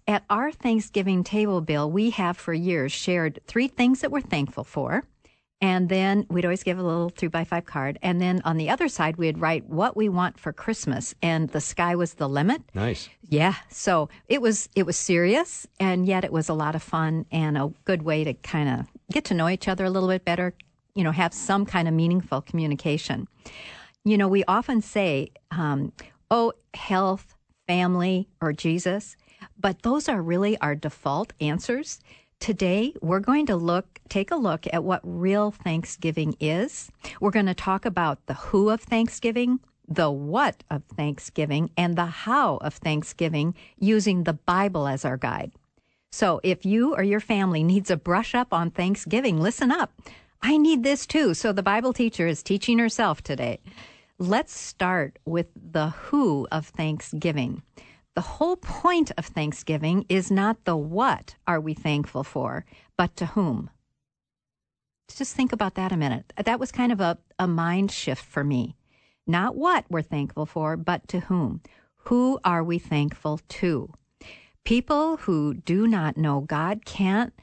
[0.07, 4.63] At our Thanksgiving table, Bill, we have for years shared three things that we're thankful
[4.63, 5.03] for.
[5.61, 7.97] And then we'd always give a little three by five card.
[8.01, 11.15] And then on the other side, we'd write what we want for Christmas.
[11.21, 12.61] And the sky was the limit.
[12.73, 13.09] Nice.
[13.29, 17.25] Yeah, so it was it was serious, and yet it was a lot of fun
[17.31, 20.25] and a good way to kind of get to know each other a little bit
[20.25, 20.53] better.
[20.93, 23.27] You know, have some kind of meaningful communication.
[24.03, 25.93] You know, we often say, um,
[26.29, 29.15] "Oh, health, family, or Jesus,"
[29.59, 31.99] but those are really our default answers.
[32.45, 36.91] Today, we're going to look, take a look at what real Thanksgiving is.
[37.19, 42.05] We're going to talk about the who of Thanksgiving, the what of Thanksgiving, and the
[42.05, 45.53] how of Thanksgiving using the Bible as our guide.
[46.11, 49.99] So if you or your family needs a brush up on Thanksgiving, listen up.
[50.39, 51.33] I need this too.
[51.33, 53.59] So the Bible teacher is teaching herself today.
[54.19, 57.63] Let's start with the who of Thanksgiving.
[58.15, 62.65] The whole point of Thanksgiving is not the what are we thankful for,
[62.97, 63.69] but to whom.
[65.13, 66.31] Just think about that a minute.
[66.43, 68.77] That was kind of a, a mind shift for me.
[69.27, 71.61] Not what we're thankful for, but to whom.
[72.05, 73.91] Who are we thankful to?
[74.63, 77.33] People who do not know God can't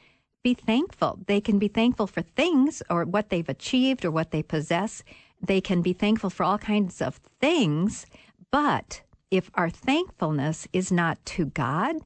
[0.43, 1.19] be thankful.
[1.27, 5.05] They can be thankful for things or what they've achieved or what they possess.
[5.41, 8.07] They can be thankful for all kinds of things.
[8.51, 11.97] But if our thankfulness is not to God,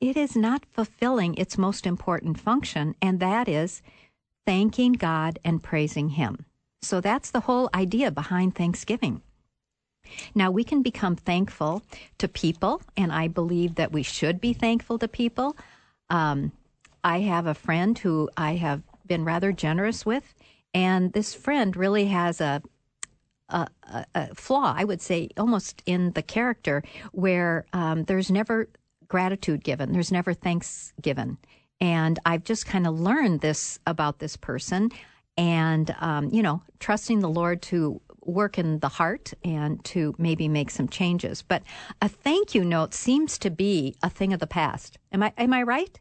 [0.00, 3.82] it is not fulfilling its most important function, and that is
[4.46, 6.46] thanking God and praising Him.
[6.80, 9.20] So that's the whole idea behind Thanksgiving.
[10.34, 11.82] Now, we can become thankful
[12.16, 15.58] to people, and I believe that we should be thankful to people.
[16.08, 16.52] Um,
[17.04, 20.34] I have a friend who I have been rather generous with,
[20.72, 22.62] and this friend really has a
[23.50, 26.82] a, a, a flaw, I would say, almost in the character,
[27.12, 28.68] where um, there's never
[29.08, 31.38] gratitude given, there's never thanks given.
[31.80, 34.90] And I've just kind of learned this about this person,
[35.36, 40.46] and um, you know, trusting the Lord to work in the heart and to maybe
[40.46, 41.42] make some changes.
[41.42, 41.62] But
[42.02, 44.98] a thank you note seems to be a thing of the past.
[45.12, 45.98] Am I am I right?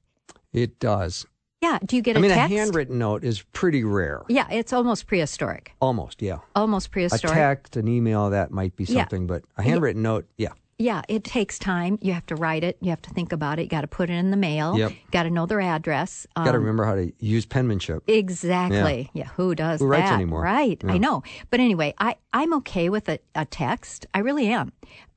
[0.51, 1.25] It does.
[1.61, 1.77] Yeah.
[1.85, 2.53] Do you get I a mean, text?
[2.53, 4.21] a handwritten note is pretty rare.
[4.29, 5.73] yeah, it's almost prehistoric.
[5.81, 6.39] Almost, yeah.
[6.55, 7.35] Almost prehistoric.
[7.35, 9.01] A text, an email, that might be Yeah.
[9.01, 10.49] something, but a handwritten note, yeah.
[10.81, 11.99] Yeah, it takes time.
[12.01, 12.77] You have to write it.
[12.79, 13.63] You have to think about it.
[13.63, 14.77] You got to put it in the mail.
[14.77, 14.93] Yep.
[15.11, 16.25] Got to know their address.
[16.37, 18.01] Got to Um, remember how to use penmanship.
[18.07, 19.09] Exactly.
[19.13, 19.27] Yeah.
[19.35, 20.13] Who does Who writes that?
[20.15, 20.41] anymore?
[20.41, 20.81] Right.
[20.87, 21.21] I know.
[21.49, 24.05] But anyway, I, I'm okay with a, a text.
[24.13, 24.71] I really am.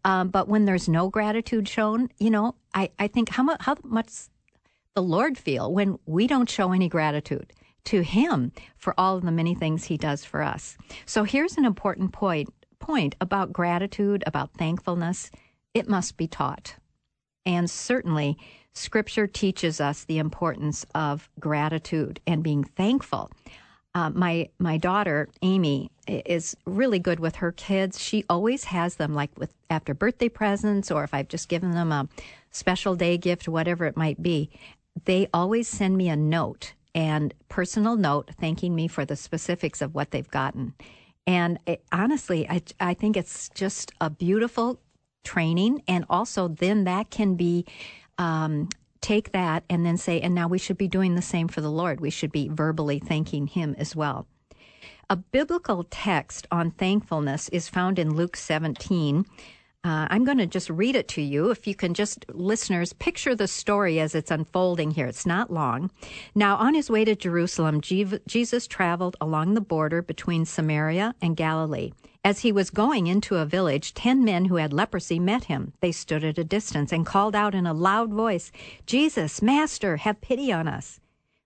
[0.05, 3.77] Um, but when there's no gratitude shown, you know, I, I think how much, how
[3.85, 4.11] much
[4.95, 7.53] the Lord feel when we don't show any gratitude
[7.85, 10.77] to Him for all of the many things He does for us.
[11.07, 15.31] So here's an important point, point about gratitude, about thankfulness.
[15.75, 16.77] It must be taught.
[17.45, 18.37] And certainly,
[18.75, 23.31] Scripture teaches us the importance of gratitude and being thankful.
[23.95, 28.01] Uh, my my daughter Amy is really good with her kids.
[28.01, 31.93] She always has them like with after birthday presents, or if I've just given them
[31.93, 32.09] a
[32.51, 34.51] special day gift, whatever it might be.
[35.05, 39.95] They always send me a note and personal note thanking me for the specifics of
[39.95, 40.75] what they've gotten.
[41.27, 44.81] And it, honestly, I I think it's just a beautiful
[45.25, 47.65] training, and also then that can be.
[48.19, 48.69] Um,
[49.01, 51.71] take that and then say, and now we should be doing the same for the
[51.71, 52.01] Lord.
[52.01, 54.29] We should be verbally thanking Him as well.
[55.11, 59.27] A biblical text on thankfulness is found in Luke 17.
[59.85, 61.51] Uh, I'm going to just read it to you.
[61.51, 65.07] If you can just, listeners, picture the story as it's unfolding here.
[65.07, 65.91] It's not long.
[66.37, 71.91] Now, on his way to Jerusalem, Jesus traveled along the border between Samaria and Galilee.
[72.25, 75.73] As he was going into a village, ten men who had leprosy met him.
[75.81, 78.53] They stood at a distance and called out in a loud voice,
[78.87, 81.01] Jesus, Master, have pity on us.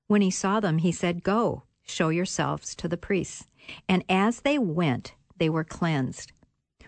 [0.09, 3.47] When he saw them, he said, Go, show yourselves to the priests.
[3.89, 6.33] And as they went, they were cleansed.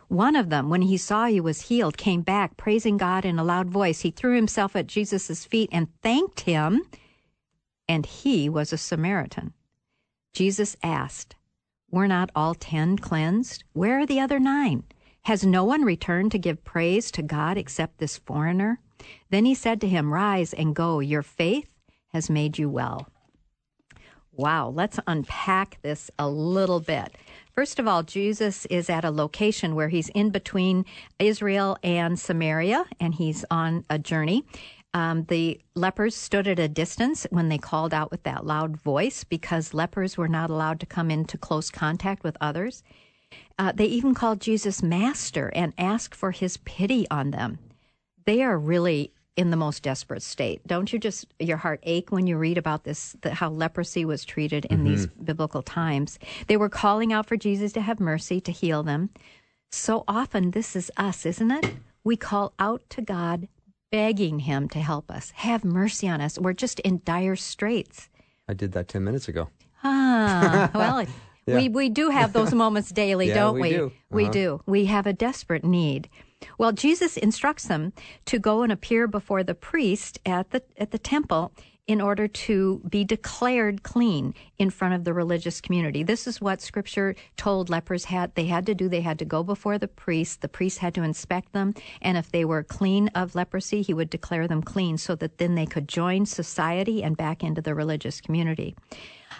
[0.09, 3.44] One of them, when he saw he was healed, came back, praising God in a
[3.44, 4.01] loud voice.
[4.01, 6.83] He threw himself at Jesus' feet and thanked him,
[7.87, 9.53] and he was a Samaritan.
[10.33, 11.37] Jesus asked,
[11.90, 13.64] Were not all ten cleansed?
[13.75, 14.85] Where are the other nine?
[15.23, 18.81] Has no one returned to give praise to God except this foreigner?
[19.29, 21.75] Then he said to him, Rise and go, your faith
[22.09, 23.09] has made you well.
[24.33, 27.14] Wow, let's unpack this a little bit.
[27.59, 30.85] First of all, Jesus is at a location where he's in between
[31.18, 34.44] Israel and Samaria, and he's on a journey.
[34.94, 39.25] Um, the lepers stood at a distance when they called out with that loud voice
[39.25, 42.85] because lepers were not allowed to come into close contact with others.
[43.59, 47.59] Uh, they even called Jesus Master and asked for his pity on them.
[48.25, 50.66] They are really in the most desperate state.
[50.66, 54.24] Don't you just your heart ache when you read about this the, how leprosy was
[54.24, 54.88] treated in mm-hmm.
[54.88, 56.18] these biblical times?
[56.48, 59.11] They were calling out for Jesus to have mercy to heal them.
[59.70, 61.77] So often this is us, isn't it?
[62.03, 63.46] We call out to God
[63.92, 65.31] begging him to help us.
[65.37, 66.37] Have mercy on us.
[66.37, 68.09] We're just in dire straits.
[68.48, 69.51] I did that 10 minutes ago.
[69.85, 71.07] Ah, well,
[71.46, 71.57] yeah.
[71.57, 73.61] we we do have those moments daily, yeah, don't we?
[73.61, 73.87] We do.
[73.87, 73.94] Uh-huh.
[74.11, 74.61] We do.
[74.66, 76.09] We have a desperate need.
[76.59, 77.92] Well, Jesus instructs them
[78.27, 81.53] to go and appear before the priest at the at the temple
[81.87, 86.03] in order to be declared clean in front of the religious community.
[86.03, 88.88] This is what scripture told lepers had they had to do.
[88.88, 90.42] They had to go before the priest.
[90.42, 94.11] The priest had to inspect them, and if they were clean of leprosy, he would
[94.11, 98.20] declare them clean so that then they could join society and back into the religious
[98.20, 98.77] community.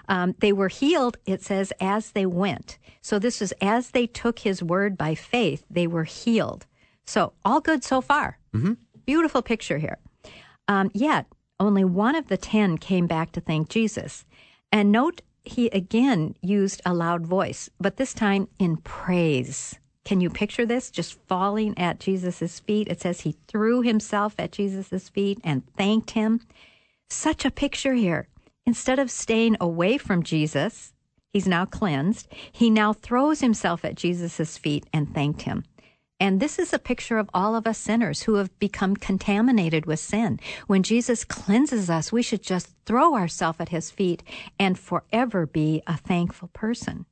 [0.09, 2.79] Um, they were healed, it says, as they went.
[3.03, 6.67] So this is as they took his word by faith, they were healed.
[7.09, 8.39] So, all good so far.
[8.55, 8.75] Mm-hmm.
[9.07, 9.97] Beautiful picture here.
[10.69, 11.25] Um, yet,
[11.59, 14.27] only one of the ten came back to thank Jesus.
[14.71, 19.75] And note, he again used a loud voice, but this time in praise.
[20.05, 20.91] Can you picture this?
[20.91, 22.89] Just falling at Jesus' feet.
[22.89, 26.41] It says he threw himself at Jesus' feet and thanked him.
[27.09, 28.29] Such a picture here.
[28.67, 30.93] Instead of staying away from Jesus,
[31.31, 32.29] he's now cleansed.
[32.53, 35.65] He now throws himself at Jesus' feet and thanked him.
[36.21, 40.01] And this is a picture of all of us sinners who have become contaminated with
[40.01, 40.41] sin.
[40.67, 44.23] When Jesus cleanses us, we should just throw ourselves at his feet
[44.59, 47.07] and forever be a thankful person.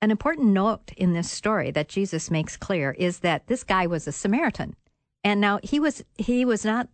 [0.00, 4.06] An important note in this story that Jesus makes clear is that this guy was
[4.06, 4.76] a Samaritan.
[5.24, 6.88] And now he was he was not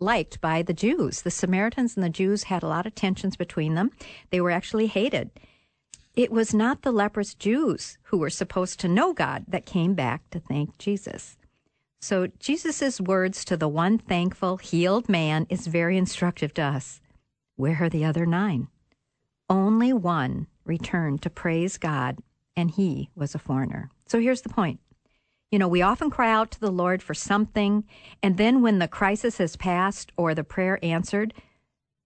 [0.00, 1.20] liked by the Jews.
[1.20, 3.90] The Samaritans and the Jews had a lot of tensions between them.
[4.30, 5.30] They were actually hated.
[6.16, 10.28] It was not the leprous Jews who were supposed to know God that came back
[10.30, 11.36] to thank Jesus.
[12.00, 17.00] So Jesus' words to the one thankful, healed man is very instructive to us.
[17.56, 18.68] Where are the other nine?
[19.48, 22.18] Only one returned to praise God,
[22.56, 23.90] and he was a foreigner.
[24.06, 24.80] So here's the point.
[25.50, 27.84] You know, we often cry out to the Lord for something,
[28.22, 31.34] and then when the crisis has passed or the prayer answered,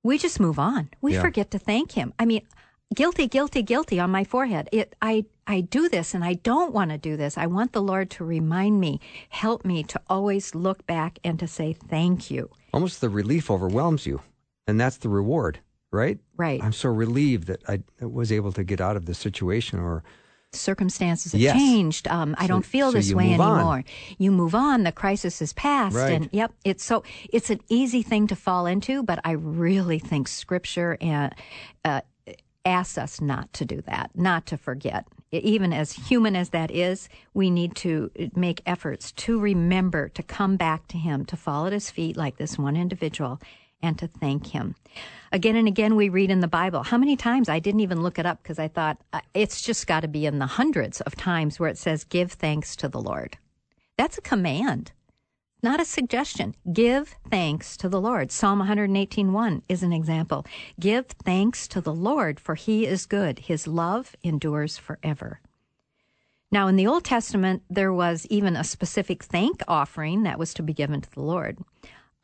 [0.03, 0.91] we just move on.
[1.01, 1.21] We yeah.
[1.21, 2.13] forget to thank Him.
[2.19, 2.47] I mean,
[2.95, 4.69] guilty, guilty, guilty on my forehead.
[4.73, 7.39] It, I, I do this and I don't want to do this.
[7.39, 11.47] I want the Lord to remind me, help me to always look back and to
[11.47, 12.51] say thank you.
[12.73, 14.21] Almost the relief overwhelms you,
[14.67, 15.61] and that's the reward,
[15.93, 16.19] right?
[16.37, 16.63] Right.
[16.63, 20.03] I'm so relieved that I was able to get out of the situation or
[20.55, 21.57] circumstances have yes.
[21.57, 22.09] changed.
[22.09, 23.47] Um, I don't feel so this way anymore.
[23.47, 23.85] On.
[24.19, 24.85] You move on.
[24.85, 26.13] The crisis is past, right.
[26.13, 29.03] and yep, it's so it's an easy thing to fall into.
[29.03, 31.35] But I really think Scripture and
[31.85, 32.01] uh,
[32.65, 35.07] asks us not to do that, not to forget.
[35.31, 40.57] Even as human as that is, we need to make efforts to remember to come
[40.57, 43.41] back to Him, to fall at His feet like this one individual,
[43.83, 44.77] and to thank Him.
[45.33, 46.85] Again and again, we read in the Bible.
[46.85, 47.49] How many times?
[47.49, 50.27] I didn't even look it up because I thought uh, it's just got to be
[50.27, 53.37] in the hundreds of times where it says, Give thanks to the Lord.
[53.99, 54.93] That's a command
[55.65, 56.55] not a suggestion.
[56.73, 58.31] Give thanks to the Lord.
[58.31, 60.47] Psalm 118:1 is an example.
[60.79, 63.39] Give thanks to the Lord for he is good.
[63.41, 65.41] His love endures forever.
[66.53, 70.63] Now in the Old Testament there was even a specific thank offering that was to
[70.63, 71.59] be given to the Lord.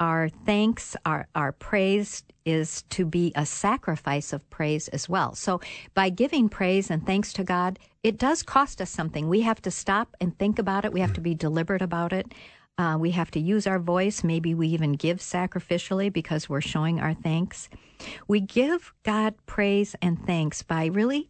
[0.01, 5.34] our thanks, our, our praise is to be a sacrifice of praise as well.
[5.34, 5.61] So
[5.95, 9.28] by giving praise and thanks to God, it does cost us something.
[9.28, 10.93] We have to stop and think about it.
[10.93, 12.32] We have to be deliberate about it.
[12.80, 14.24] Uh, we have to use our voice.
[14.24, 17.68] Maybe we even give sacrificially because we're showing our thanks.
[18.26, 21.28] We give God praise and thanks by really,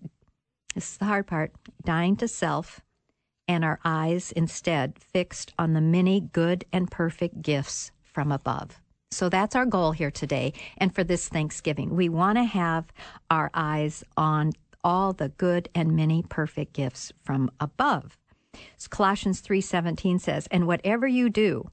[0.76, 1.50] this is the hard part,
[1.84, 2.82] dying to self
[3.48, 8.80] and our eyes instead fixed on the many good and perfect gifts from above.
[9.10, 10.52] So that's our goal here today.
[10.78, 12.92] And for this Thanksgiving, we want to have
[13.28, 14.52] our eyes on
[14.84, 18.19] all the good and many perfect gifts from above.
[18.90, 21.70] Colossians 3:17 says, "And whatever you do,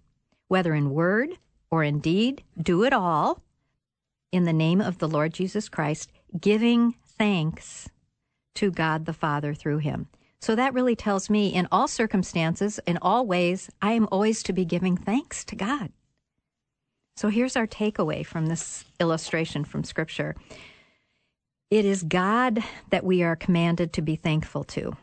[0.48, 1.38] whether in word
[1.72, 3.42] or in deed, do it all
[4.32, 7.90] in the name of the Lord Jesus Christ, giving thanks
[8.56, 10.08] to God the Father through him."
[10.40, 14.54] So that really tells me in all circumstances, in all ways, I am always to
[14.54, 15.92] be giving thanks to God.
[17.16, 20.36] So here's our takeaway from this illustration from Scripture
[21.70, 24.96] it is God that we are commanded to be thankful to.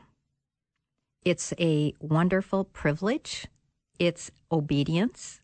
[1.25, 3.47] It's a wonderful privilege,
[3.99, 5.41] it's obedience,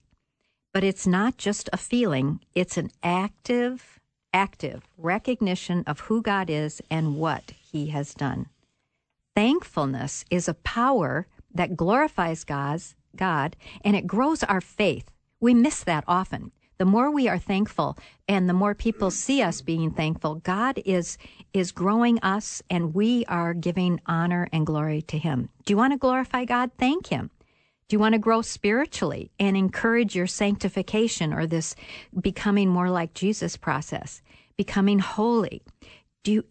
[0.75, 3.99] but it's not just a feeling, it's an active,
[4.35, 8.47] active recognition of who God is and what He has done.
[9.35, 15.11] Thankfulness is a power that glorifies God's, God and it grows our faith.
[15.41, 19.61] We miss that often the more we are thankful and the more people see us
[19.61, 21.19] being thankful, God is
[21.53, 25.51] is growing us and we are giving honor and glory to him.
[25.67, 26.71] Do you want to glorify God?
[26.79, 27.31] Thank him.
[27.89, 31.77] Do you want to grow spiritually and encourage your sanctification or this
[32.19, 34.23] becoming more like Jesus process,
[34.57, 35.61] becoming holy?
[36.25, 36.45] Do you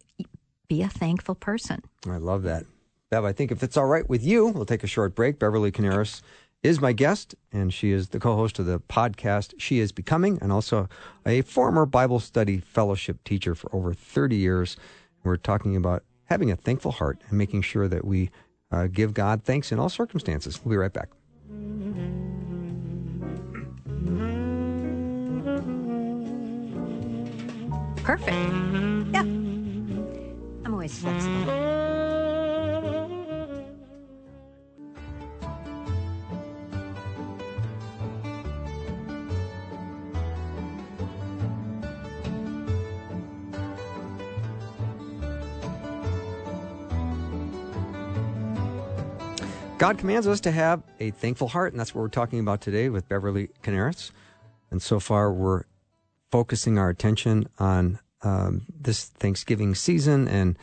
[0.67, 1.81] be a thankful person?
[2.07, 2.65] I love that.
[3.09, 5.39] Bev, I think if it's all right with you, we'll take a short break.
[5.39, 6.21] Beverly Coniaris
[6.61, 10.37] is my guest, and she is the co host of the podcast She is Becoming,
[10.41, 10.89] and also
[11.25, 14.77] a former Bible study fellowship teacher for over 30 years.
[15.23, 18.29] We're talking about having a thankful heart and making sure that we
[18.71, 20.63] uh, give God thanks in all circumstances.
[20.63, 21.09] We'll be right back.
[28.03, 28.29] Perfect.
[29.13, 29.21] Yeah.
[29.21, 32.08] I'm always flexible.
[49.79, 52.89] God commands us to have a thankful heart, and that's what we're talking about today
[52.89, 54.11] with Beverly Coniaris.
[54.71, 55.63] And so far, we're
[56.29, 60.57] focusing our attention on um, this Thanksgiving season and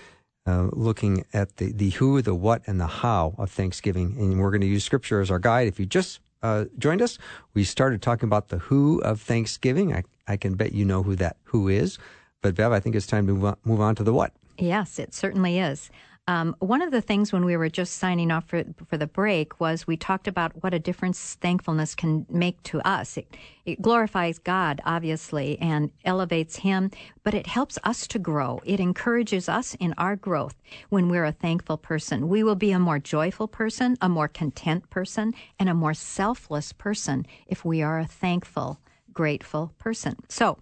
[0.46, 4.16] uh, looking at the, the who, the what, and the how of Thanksgiving.
[4.18, 5.66] And we're going to use Scripture as our guide.
[5.66, 7.16] If you just uh, joined us,
[7.54, 9.94] we started talking about the who of Thanksgiving.
[9.94, 11.96] I, I can bet you know who that who is.
[12.42, 14.34] But Bev, I think it's time to move on, move on to the what.
[14.58, 15.90] Yes, it certainly is.
[16.28, 19.60] Um, one of the things when we were just signing off for, for the break
[19.60, 23.16] was we talked about what a difference thankfulness can make to us.
[23.16, 26.90] It, it glorifies God, obviously, and elevates Him,
[27.22, 28.60] but it helps us to grow.
[28.64, 30.56] It encourages us in our growth
[30.88, 32.28] when we're a thankful person.
[32.28, 36.72] We will be a more joyful person, a more content person, and a more selfless
[36.72, 38.80] person if we are a thankful
[39.16, 40.14] grateful person.
[40.28, 40.58] So,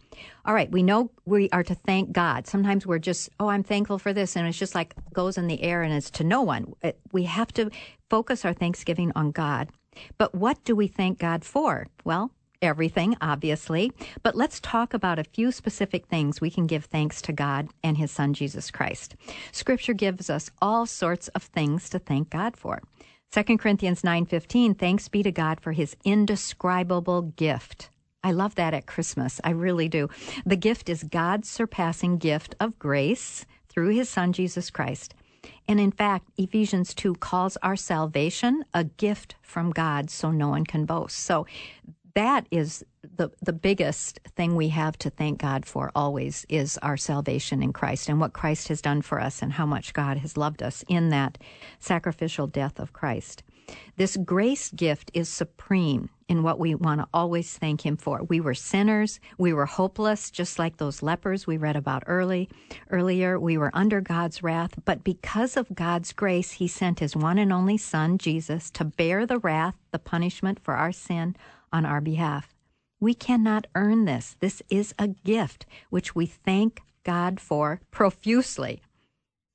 [0.46, 2.46] all right, we know we are to thank God.
[2.46, 5.61] Sometimes we're just, oh, I'm thankful for this, and it's just like goes in the
[5.61, 6.72] air and it's to no one.
[7.11, 7.68] We have to
[8.09, 9.70] focus our thanksgiving on God.
[10.18, 11.88] But what do we thank God for?
[12.05, 12.30] Well,
[12.62, 13.90] everything, obviously,
[14.22, 17.98] but let's talk about a few specific things we can give thanks to God and
[17.98, 19.16] His Son, Jesus Christ.
[19.50, 22.80] Scripture gives us all sorts of things to thank God for.
[23.32, 27.90] 2 Corinthians 9:15 Thanks be to God for his indescribable gift
[28.25, 29.41] I love that at Christmas.
[29.45, 30.09] I really do.
[30.45, 35.14] The gift is God's surpassing gift of grace through his son, Jesus Christ.
[35.68, 40.64] And in fact, Ephesians 2 calls our salvation a gift from God so no one
[40.64, 41.18] can boast.
[41.18, 41.47] So
[42.14, 46.97] that is the, the biggest thing we have to thank God for always is our
[46.97, 50.37] salvation in Christ and what Christ has done for us and how much God has
[50.37, 51.37] loved us in that
[51.79, 53.43] sacrificial death of Christ.
[53.97, 58.22] This grace gift is supreme in what we want to always thank Him for.
[58.22, 59.20] We were sinners.
[59.39, 62.49] We were hopeless, just like those lepers we read about early,
[62.91, 63.39] earlier.
[63.39, 67.53] We were under God's wrath, but because of God's grace, He sent His one and
[67.53, 71.37] only Son, Jesus, to bear the wrath, the punishment for our sin
[71.72, 72.55] on our behalf.
[73.01, 74.37] We cannot earn this.
[74.41, 78.81] This is a gift which we thank God for profusely.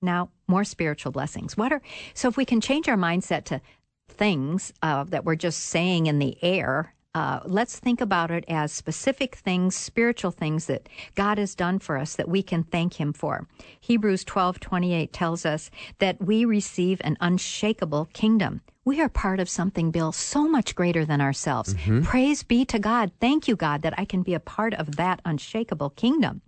[0.02, 1.58] Now, more spiritual blessings.
[1.58, 1.82] What are
[2.14, 3.62] so if we can change our mindset to
[4.10, 8.72] things uh, that we're just saying in the air Uh, let's think about it as
[8.72, 13.14] specific things, spiritual things that God has done for us that we can thank Him
[13.14, 13.48] for.
[13.82, 18.62] Hebrews twelve twenty eight tells us that we receive an unshakable kingdom.
[18.86, 21.74] We are part of something, Bill, so much greater than ourselves.
[21.74, 22.04] Mm-hmm.
[22.04, 23.12] Praise be to God.
[23.20, 26.42] Thank you, God, that I can be a part of that unshakable kingdom.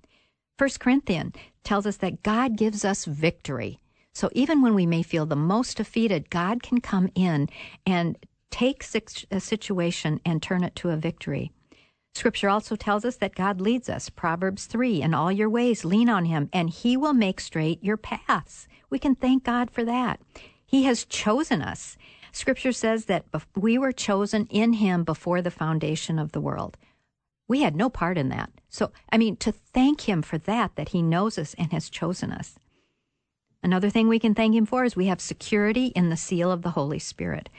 [0.59, 1.33] First Corinthians
[1.63, 3.79] tells us that God gives us victory.
[4.13, 7.49] So even when we may feel the most defeated, God can come in
[7.85, 8.17] and
[8.49, 8.83] take
[9.31, 11.51] a situation and turn it to a victory.
[12.13, 14.09] Scripture also tells us that God leads us.
[14.09, 17.97] Proverbs 3 In all your ways, lean on him, and he will make straight your
[17.97, 18.67] paths.
[18.89, 20.19] We can thank God for that.
[20.65, 21.97] He has chosen us.
[22.33, 26.77] Scripture says that we were chosen in him before the foundation of the world.
[27.47, 28.49] We had no part in that.
[28.69, 32.31] So, I mean, to thank him for that, that he knows us and has chosen
[32.31, 32.55] us.
[33.63, 36.63] Another thing we can thank him for is we have security in the seal of
[36.63, 37.49] the Holy Spirit.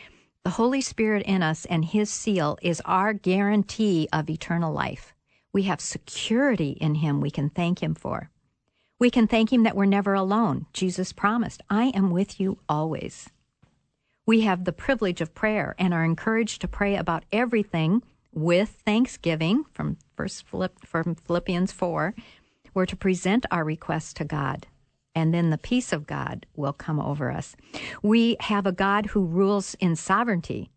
[0.45, 5.15] The Holy Spirit in us and His seal is our guarantee of eternal life.
[5.53, 8.31] We have security in Him we can thank Him for.
[8.99, 10.67] We can thank Him that we're never alone.
[10.73, 13.31] Jesus promised, I am with you always.
[14.27, 19.65] We have the privilege of prayer and are encouraged to pray about everything with thanksgiving
[19.73, 22.15] from first Philipp, from Philippians 4.
[22.75, 24.67] We're to present our requests to God
[25.15, 27.57] and then the peace of God will come over us.
[28.03, 30.71] We have a God who rules in sovereignty,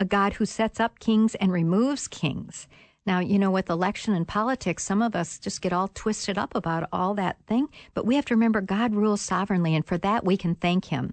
[0.00, 2.66] a God who sets up kings and removes kings.
[3.04, 6.54] Now, you know, with election and politics, some of us just get all twisted up
[6.54, 10.24] about all that thing, but we have to remember God rules sovereignly, and for that
[10.24, 11.12] we can thank Him.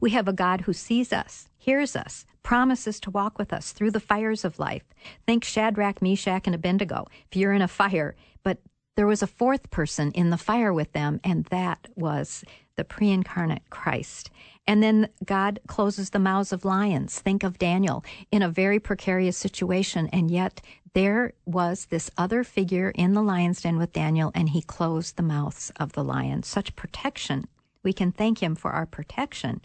[0.00, 3.90] We have a God who sees us, hears us, promises to walk with us through
[3.90, 4.84] the fires of life.
[5.26, 7.06] Think Shadrach, Meshach, and Abednego.
[7.30, 8.58] If you're in a fire, but
[8.96, 12.44] there was a fourth person in the fire with them, and that was
[12.76, 14.30] the pre incarnate Christ.
[14.66, 17.18] And then God closes the mouths of lions.
[17.18, 20.60] Think of Daniel in a very precarious situation, and yet
[20.94, 25.22] there was this other figure in the lion's den with Daniel, and he closed the
[25.22, 26.46] mouths of the lions.
[26.46, 27.46] Such protection.
[27.82, 29.60] We can thank him for our protection.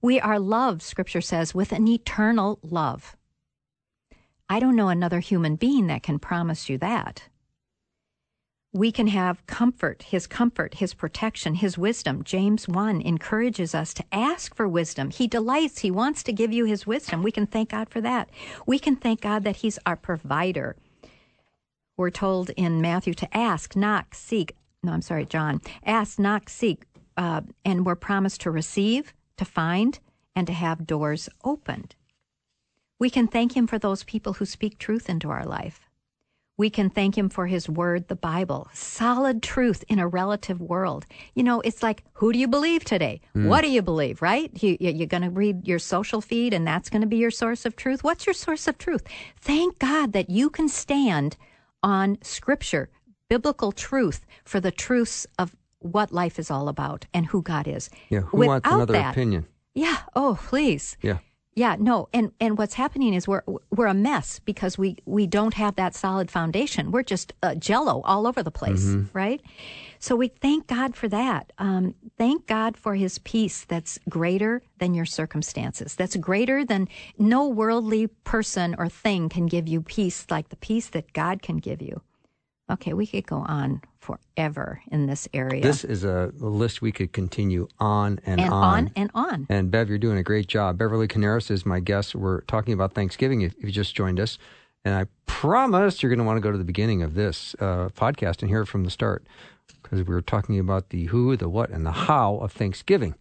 [0.00, 3.16] We are loved, scripture says, with an eternal love.
[4.48, 7.24] I don't know another human being that can promise you that
[8.72, 12.22] we can have comfort, his comfort, his protection, his wisdom.
[12.22, 15.10] James 1 encourages us to ask for wisdom.
[15.10, 17.22] He delights, he wants to give you his wisdom.
[17.22, 18.30] We can thank God for that.
[18.66, 20.76] We can thank God that he's our provider.
[21.96, 24.54] We're told in Matthew to ask, knock, seek.
[24.84, 25.60] No, I'm sorry, John.
[25.84, 26.84] Ask, knock, seek.
[27.16, 29.98] Uh, and we're promised to receive, to find,
[30.36, 31.96] and to have doors opened.
[33.00, 35.89] We can thank him for those people who speak truth into our life.
[36.60, 41.06] We can thank him for his word, the Bible, solid truth in a relative world.
[41.34, 43.22] You know, it's like, who do you believe today?
[43.34, 43.46] Mm.
[43.46, 44.50] What do you believe, right?
[44.62, 47.64] You, you're going to read your social feed and that's going to be your source
[47.64, 48.04] of truth.
[48.04, 49.02] What's your source of truth?
[49.40, 51.38] Thank God that you can stand
[51.82, 52.90] on scripture,
[53.30, 57.88] biblical truth for the truths of what life is all about and who God is.
[58.10, 59.46] Yeah, who Without wants another that, opinion?
[59.72, 60.98] Yeah, oh, please.
[61.00, 61.20] Yeah.
[61.54, 65.54] Yeah, no, and and what's happening is we're we're a mess because we we don't
[65.54, 66.92] have that solid foundation.
[66.92, 69.06] We're just uh, jello all over the place, mm-hmm.
[69.12, 69.42] right?
[69.98, 71.52] So we thank God for that.
[71.58, 75.96] Um, thank God for His peace that's greater than your circumstances.
[75.96, 76.88] That's greater than
[77.18, 81.56] no worldly person or thing can give you peace like the peace that God can
[81.56, 82.00] give you.
[82.70, 85.62] Okay, we could go on forever in this area.
[85.62, 88.62] This is a list we could continue on and, and on.
[88.62, 88.90] on.
[88.96, 89.46] and on.
[89.48, 90.78] And Bev, you're doing a great job.
[90.78, 92.14] Beverly Coniaris is my guest.
[92.14, 94.38] We're talking about Thanksgiving if you just joined us.
[94.84, 97.90] And I promise you're going to want to go to the beginning of this uh,
[97.94, 99.26] podcast and hear it from the start
[99.82, 103.14] because we were talking about the who, the what, and the how of Thanksgiving.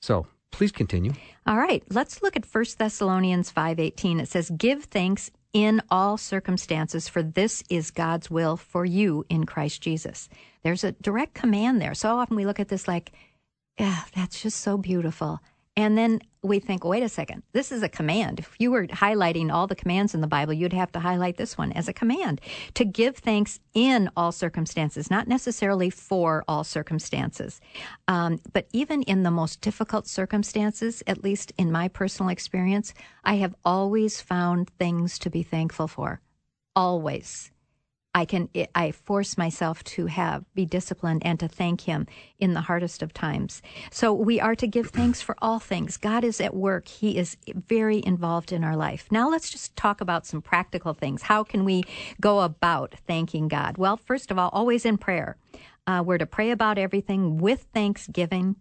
[0.00, 1.12] So please continue.
[1.46, 4.20] All right, let's look at 1 Thessalonians 5:18.
[4.20, 9.44] It says, "Give thanks in all circumstances, for this is God's will for you in
[9.44, 10.28] Christ Jesus.
[10.62, 11.94] There's a direct command there.
[11.94, 13.12] So often we look at this like,
[13.78, 15.40] yeah, that's just so beautiful.
[15.76, 18.40] And then we think, wait a second, this is a command.
[18.40, 21.56] If you were highlighting all the commands in the Bible, you'd have to highlight this
[21.56, 22.40] one as a command
[22.74, 27.60] to give thanks in all circumstances, not necessarily for all circumstances.
[28.06, 32.92] Um, but even in the most difficult circumstances, at least in my personal experience,
[33.24, 36.20] I have always found things to be thankful for.
[36.74, 37.51] Always.
[38.14, 42.06] I can I force myself to have be disciplined and to thank him
[42.38, 43.62] in the hardest of times.
[43.90, 45.96] So we are to give thanks for all things.
[45.96, 46.88] God is at work.
[46.88, 49.08] He is very involved in our life.
[49.10, 51.22] Now let's just talk about some practical things.
[51.22, 51.84] How can we
[52.20, 53.78] go about thanking God?
[53.78, 55.38] Well, first of all, always in prayer.
[55.86, 58.56] Uh, we're to pray about everything with thanksgiving.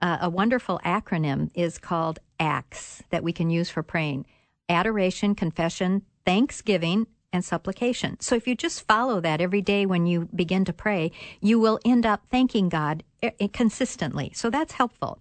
[0.00, 4.24] Uh, a wonderful acronym is called ACTS that we can use for praying:
[4.68, 8.16] adoration, confession, thanksgiving, and supplication.
[8.20, 11.10] So if you just follow that every day when you begin to pray,
[11.40, 14.30] you will end up thanking God eh, eh, consistently.
[14.34, 15.18] So that's helpful.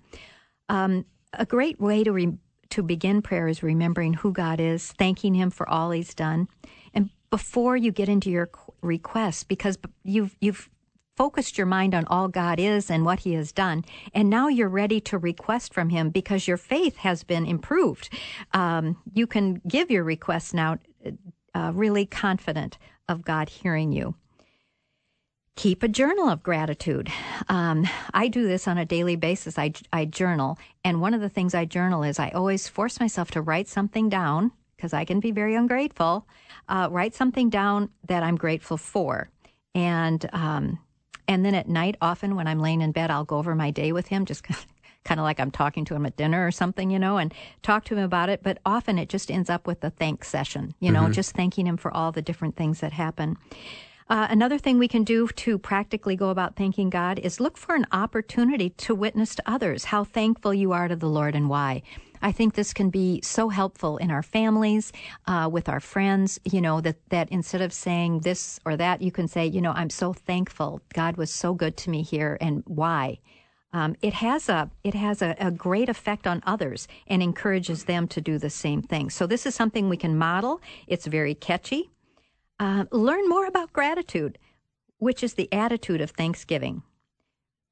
[0.70, 2.38] Um, a great way to re-
[2.70, 6.48] to begin prayer is remembering who God is, thanking Him for all He's done,
[6.94, 8.50] and before you get into your
[8.82, 10.70] requests, because you've you've
[11.16, 13.84] focused your mind on all God is and what He has done,
[14.14, 18.10] and now you're ready to request from Him because your faith has been improved.
[18.54, 20.78] Um, you can give your requests now,
[21.54, 22.78] uh, really confident
[23.08, 24.16] of God hearing you.
[25.56, 27.12] Keep a journal of gratitude.
[27.48, 29.60] Um, I do this on a daily basis.
[29.60, 33.30] I, I journal, and one of the things I journal is I always force myself
[33.32, 36.28] to write something down because I can be very ungrateful.
[36.68, 39.30] Uh, write something down that I'm grateful for,
[39.76, 40.80] and um,
[41.28, 43.92] and then at night, often when I'm laying in bed, I'll go over my day
[43.92, 44.44] with him, just
[45.04, 47.86] kind of like I'm talking to him at dinner or something, you know, and talk
[47.86, 48.42] to him about it.
[48.44, 51.14] But often it just ends up with a thanks session, you know, mm-hmm.
[51.14, 53.38] just thanking him for all the different things that happen.
[54.10, 57.74] Uh, another thing we can do to practically go about thanking God is look for
[57.74, 61.82] an opportunity to witness to others how thankful you are to the Lord and why.
[62.22, 64.94] I think this can be so helpful in our families,
[65.28, 69.12] uh, with our friends, you know, that, that instead of saying this or that, you
[69.12, 70.82] can say, you know, I'm so thankful.
[70.94, 73.20] God was so good to me here and why.
[73.74, 78.08] Um, it has a it has a, a, great effect on others and encourages them
[78.10, 79.10] to do the same thing.
[79.10, 80.62] So this is something we can model.
[80.86, 81.90] It's very catchy.
[82.60, 84.38] Uh, learn more about gratitude,
[85.00, 86.84] which is the attitude of Thanksgiving.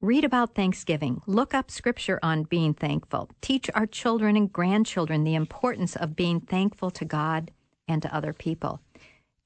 [0.00, 1.22] Read about Thanksgiving.
[1.26, 3.30] Look up scripture on being thankful.
[3.40, 7.52] Teach our children and grandchildren the importance of being thankful to God
[7.86, 8.80] and to other people.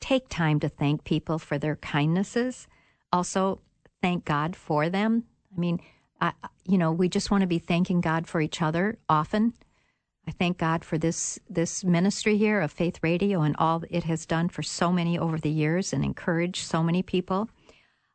[0.01, 2.67] Take time to thank people for their kindnesses.
[3.13, 3.61] Also,
[4.01, 5.25] thank God for them.
[5.55, 5.81] I mean,
[6.21, 6.33] I,
[6.65, 9.55] you know, we just want to be thanking God for each other often.
[10.29, 14.27] I thank God for this this ministry here of Faith Radio and all it has
[14.27, 17.49] done for so many over the years and encouraged so many people.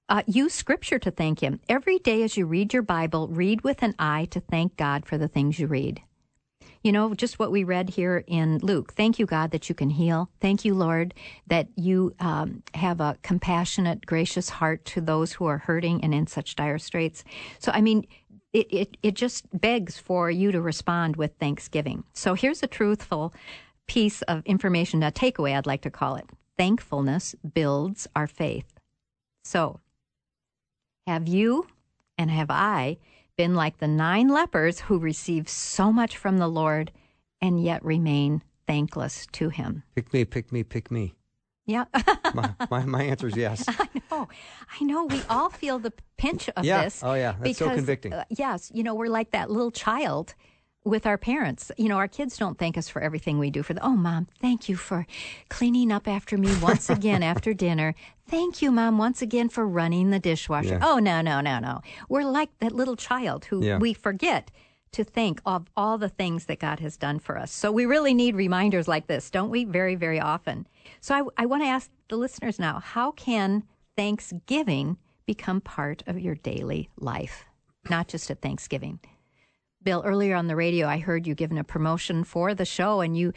[0.09, 1.61] Uh, use scripture to thank Him.
[1.69, 5.17] Every day as you read your Bible, read with an eye to thank God for
[5.17, 6.01] the things you read.
[6.84, 8.93] You know, just what we read here in Luke.
[8.93, 10.29] Thank you, God, that you can heal.
[10.39, 11.13] Thank you, Lord,
[11.47, 16.25] that you um, have a compassionate, gracious heart to those who are hurting and in
[16.25, 17.23] such dire straits.
[17.59, 18.07] So, I mean,
[18.51, 22.03] it, it, it just begs for you to respond with thanksgiving.
[22.13, 23.34] So, here's a truthful
[23.88, 26.25] piece of information, a takeaway, I'd like to call it.
[26.57, 28.79] Thankfulness builds our faith.
[29.43, 29.79] So,
[31.05, 31.67] have you
[32.17, 32.97] and have I
[33.41, 36.91] been like the nine lepers who receive so much from the Lord
[37.41, 39.81] and yet remain thankless to him?
[39.95, 41.15] Pick me, pick me, pick me.
[41.65, 41.85] Yeah.
[42.35, 43.65] my, my, my, answer is yes.
[43.67, 44.27] I know.
[44.79, 45.05] I know.
[45.05, 46.83] We all feel the pinch of yeah.
[46.83, 47.01] this.
[47.03, 47.31] Oh, yeah.
[47.31, 48.13] That's because, so convicting.
[48.13, 48.69] Uh, yes.
[48.75, 50.35] You know, we're like that little child
[50.84, 51.71] with our parents.
[51.77, 54.27] You know, our kids don't thank us for everything we do for the, Oh, mom,
[54.39, 55.05] thank you for
[55.49, 57.93] cleaning up after me once again after dinner.
[58.27, 60.69] Thank you, mom, once again for running the dishwasher.
[60.69, 60.79] Yeah.
[60.82, 61.82] Oh, no, no, no, no.
[62.09, 63.77] We're like that little child who yeah.
[63.77, 64.49] we forget
[64.93, 67.51] to think of all the things that God has done for us.
[67.51, 69.63] So we really need reminders like this, don't we?
[69.63, 70.67] Very, very often.
[70.99, 73.63] So I, I want to ask the listeners now how can
[73.95, 77.45] Thanksgiving become part of your daily life,
[77.89, 78.99] not just at Thanksgiving?
[79.84, 83.17] Bill, earlier on the radio, I heard you giving a promotion for the show, and
[83.17, 83.34] you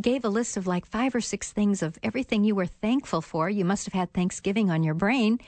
[0.00, 3.48] gave a list of like five or six things of everything you were thankful for.
[3.48, 5.38] You must have had Thanksgiving on your brain.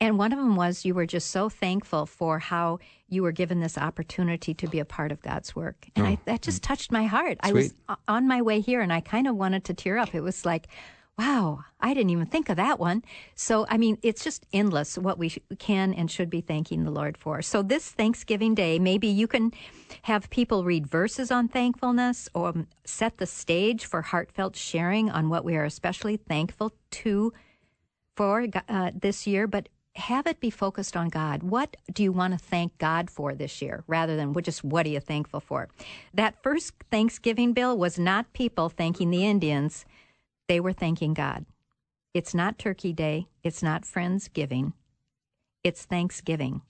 [0.00, 2.78] And one of them was you were just so thankful for how
[3.08, 5.88] you were given this opportunity to be a part of God's work.
[5.96, 6.10] And oh.
[6.10, 7.38] I, that just touched my heart.
[7.44, 7.50] Sweet.
[7.50, 7.74] I was
[8.06, 10.14] on my way here and I kind of wanted to tear up.
[10.14, 10.68] It was like,
[11.18, 13.02] wow, I didn't even think of that one.
[13.34, 17.18] So, I mean, it's just endless what we can and should be thanking the Lord
[17.18, 17.42] for.
[17.42, 19.52] So, this Thanksgiving Day, maybe you can
[20.02, 25.44] have people read verses on thankfulness or set the stage for heartfelt sharing on what
[25.44, 27.32] we are especially thankful to
[28.14, 31.42] for uh, this year, but have it be focused on God.
[31.42, 34.90] What do you want to thank God for this year rather than just what are
[34.90, 35.68] you thankful for?
[36.14, 39.84] That first Thanksgiving bill was not people thanking the Indians
[40.48, 41.46] they were thanking God.
[42.14, 43.28] It's not Turkey Day.
[43.42, 44.72] It's not Friendsgiving.
[45.62, 46.62] It's Thanksgiving,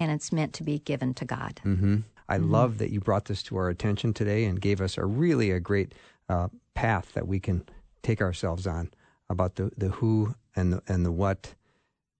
[0.00, 1.60] and it's meant to be given to God.
[1.64, 1.98] Mm-hmm.
[2.28, 2.50] I mm-hmm.
[2.50, 5.60] love that you brought this to our attention today and gave us a really a
[5.60, 5.92] great
[6.28, 7.64] uh, path that we can
[8.02, 8.90] take ourselves on
[9.28, 11.54] about the, the who and the, and the what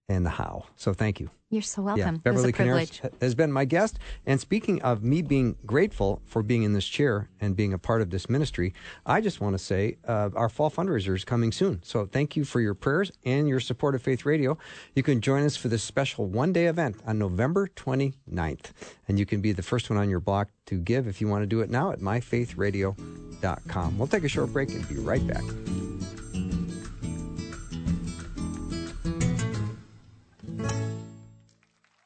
[0.09, 0.65] and the how.
[0.75, 1.29] So thank you.
[1.49, 2.15] You're so welcome.
[2.15, 3.99] Yeah, Beverly Coniaris has been my guest.
[4.25, 8.01] And speaking of me being grateful for being in this chair and being a part
[8.01, 8.73] of this ministry,
[9.05, 11.83] I just want to say uh, our fall fundraiser is coming soon.
[11.83, 14.57] So thank you for your prayers and your support of Faith Radio.
[14.95, 18.71] You can join us for this special one day event on November 29th.
[19.07, 21.43] And you can be the first one on your block to give if you want
[21.43, 23.97] to do it now at myfaithradio.com.
[23.99, 25.43] We'll take a short break and be right back.